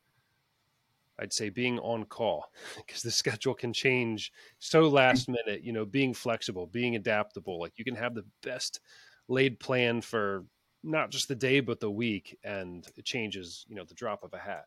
I'd 1.18 1.32
say 1.32 1.48
being 1.48 1.78
on 1.80 2.04
call 2.04 2.50
because 2.76 3.02
the 3.02 3.10
schedule 3.10 3.54
can 3.54 3.72
change 3.72 4.32
so 4.58 4.88
last 4.88 5.28
minute, 5.28 5.62
you 5.62 5.72
know, 5.72 5.84
being 5.84 6.14
flexible, 6.14 6.66
being 6.66 6.96
adaptable. 6.96 7.60
Like 7.60 7.72
you 7.76 7.84
can 7.84 7.96
have 7.96 8.14
the 8.14 8.24
best 8.42 8.80
laid 9.28 9.60
plan 9.60 10.00
for 10.00 10.44
not 10.82 11.10
just 11.10 11.28
the 11.28 11.34
day, 11.34 11.60
but 11.60 11.80
the 11.80 11.90
week, 11.90 12.38
and 12.44 12.86
it 12.96 13.04
changes, 13.04 13.66
you 13.68 13.74
know, 13.74 13.84
the 13.84 13.94
drop 13.94 14.22
of 14.22 14.32
a 14.32 14.38
hat. 14.38 14.66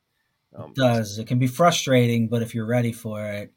Um, 0.53 0.71
it 0.71 0.75
does. 0.75 1.17
It 1.17 1.25
can 1.25 1.39
be 1.39 1.47
frustrating, 1.47 2.27
but 2.27 2.41
if 2.41 2.53
you're 2.53 2.65
ready 2.65 2.91
for 2.91 3.25
it, 3.25 3.53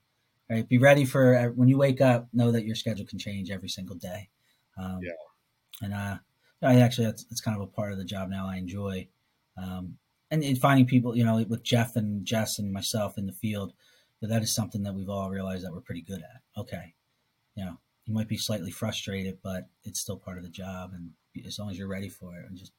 right, 0.48 0.66
be 0.66 0.78
ready 0.78 1.04
for 1.04 1.52
when 1.56 1.68
you 1.68 1.76
wake 1.76 2.00
up, 2.00 2.28
know 2.32 2.52
that 2.52 2.64
your 2.64 2.76
schedule 2.76 3.04
can 3.06 3.18
change 3.18 3.50
every 3.50 3.68
single 3.68 3.96
day. 3.96 4.30
Um, 4.78 5.00
yeah. 5.02 5.12
And 5.82 5.94
uh, 5.94 6.18
I 6.62 6.80
actually, 6.80 7.06
that's, 7.06 7.24
that's 7.24 7.40
kind 7.40 7.56
of 7.56 7.62
a 7.62 7.70
part 7.70 7.92
of 7.92 7.98
the 7.98 8.04
job 8.04 8.28
now 8.28 8.48
I 8.48 8.56
enjoy. 8.56 9.08
Um, 9.56 9.98
and, 10.30 10.58
finding 10.58 10.86
people, 10.86 11.16
you 11.16 11.24
know, 11.24 11.44
with 11.48 11.62
Jeff 11.62 11.96
and 11.96 12.24
Jess 12.24 12.58
and 12.58 12.72
myself 12.72 13.16
in 13.18 13.26
the 13.26 13.32
field, 13.32 13.72
that 14.20 14.28
that 14.28 14.42
is 14.42 14.54
something 14.54 14.82
that 14.82 14.94
we've 14.94 15.08
all 15.08 15.30
realized 15.30 15.64
that 15.64 15.72
we're 15.72 15.80
pretty 15.80 16.02
good 16.02 16.20
at. 16.20 16.60
Okay, 16.60 16.94
you 17.54 17.64
know, 17.64 17.78
you 18.04 18.14
might 18.14 18.28
be 18.28 18.36
slightly 18.36 18.70
frustrated, 18.70 19.38
but 19.42 19.68
it's 19.84 20.00
still 20.00 20.16
part 20.16 20.38
of 20.38 20.42
the 20.42 20.50
job, 20.50 20.92
and 20.92 21.10
as 21.46 21.58
long 21.58 21.70
as 21.70 21.78
you're 21.78 21.88
ready 21.88 22.08
for 22.08 22.36
it, 22.38 22.46
and 22.48 22.58
just 22.58 22.72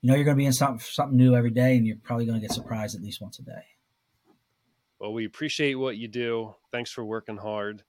you 0.00 0.10
know, 0.10 0.14
you're 0.14 0.24
going 0.24 0.36
to 0.36 0.40
be 0.40 0.46
in 0.46 0.52
something 0.52 0.80
something 0.80 1.16
new 1.16 1.34
every 1.34 1.50
day, 1.50 1.76
and 1.76 1.86
you're 1.86 1.96
probably 1.96 2.26
going 2.26 2.40
to 2.40 2.46
get 2.46 2.54
surprised 2.54 2.94
at 2.94 3.02
least 3.02 3.20
once 3.20 3.38
a 3.38 3.42
day. 3.42 3.64
Well, 4.98 5.12
we 5.12 5.24
appreciate 5.24 5.74
what 5.74 5.96
you 5.96 6.08
do. 6.08 6.54
Thanks 6.70 6.90
for 6.90 7.04
working 7.04 7.38
hard, 7.38 7.82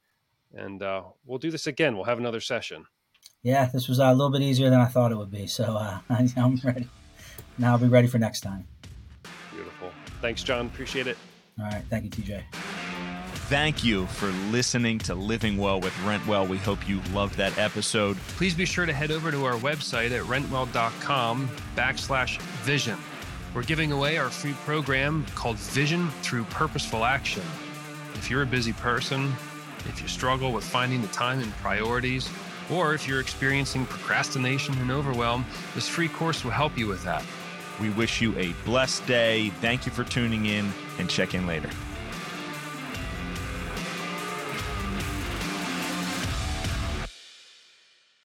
and 0.54 0.82
uh, 0.82 1.04
we'll 1.26 1.40
do 1.40 1.52
this 1.52 1.68
again. 1.68 1.96
We'll 1.96 2.06
have 2.06 2.20
another 2.20 2.42
session. 2.42 2.86
Yeah, 3.46 3.70
this 3.72 3.88
was 3.88 4.00
a 4.00 4.12
little 4.12 4.32
bit 4.32 4.42
easier 4.42 4.72
than 4.72 4.82
I 4.82 4.86
thought 4.86 5.12
it 5.12 5.18
would 5.18 5.30
be, 5.30 5.46
so 5.46 5.66
uh, 5.78 6.00
I'm 6.10 6.60
ready. 6.64 6.90
Now 7.60 7.74
I'll 7.74 7.78
be 7.78 7.88
ready 7.88 8.08
for 8.08 8.18
next 8.18 8.42
time. 8.42 8.66
Beautiful. 9.54 9.92
Thanks, 10.20 10.42
John. 10.42 10.66
Appreciate 10.66 11.06
it. 11.06 11.16
All 11.60 11.66
right. 11.66 11.84
Thank 11.88 12.06
you, 12.06 12.24
TJ. 12.24 12.42
Thank 13.48 13.84
you 13.84 14.08
for 14.08 14.32
listening 14.50 14.98
to 15.00 15.14
Living 15.14 15.58
Well 15.58 15.80
with 15.80 15.94
Rentwell. 15.98 16.50
We 16.50 16.58
hope 16.58 16.90
you 16.90 17.00
loved 17.14 17.38
that 17.38 17.56
episode. 17.60 18.18
Please 18.30 18.56
be 18.56 18.66
sure 18.66 18.88
to 18.88 18.94
head 18.94 19.12
over 19.12 19.30
to 19.30 19.46
our 19.46 19.58
website 19.60 20.10
at 20.10 20.24
rentwell.com 20.24 21.48
backslash 21.76 22.40
vision. 22.64 22.98
We're 23.54 23.62
giving 23.62 23.92
away 23.92 24.18
our 24.18 24.32
free 24.32 24.54
program 24.66 25.24
called 25.36 25.58
Vision 25.58 26.10
Through 26.24 26.46
Purposeful 26.46 27.06
Action. 27.06 27.44
If 28.16 28.32
you're 28.32 28.42
a 28.42 28.48
busy 28.48 28.74
person, 28.74 29.32
if 29.88 30.02
you 30.02 30.08
struggle 30.08 30.52
with 30.52 30.64
finding 30.64 31.04
the 31.04 31.08
time 31.10 31.40
and 31.40 31.54
priorities, 31.58 32.28
or 32.72 32.94
if 32.94 33.08
you're 33.08 33.20
experiencing 33.20 33.86
procrastination 33.86 34.78
and 34.80 34.92
overwhelm, 34.92 35.46
this 35.74 35.88
free 35.88 36.10
course 36.10 36.44
will 36.44 36.52
help 36.52 36.78
you 36.78 36.88
with 36.88 37.04
that. 37.04 37.24
We 37.80 37.90
wish 37.92 38.22
you 38.22 38.38
a 38.38 38.54
blessed 38.64 39.06
day. 39.06 39.50
Thank 39.62 39.86
you 39.86 39.92
for 39.92 40.04
tuning 40.04 40.46
in 40.46 40.72
and 40.98 41.10
check 41.10 41.34
in 41.34 41.46
later. 41.46 41.70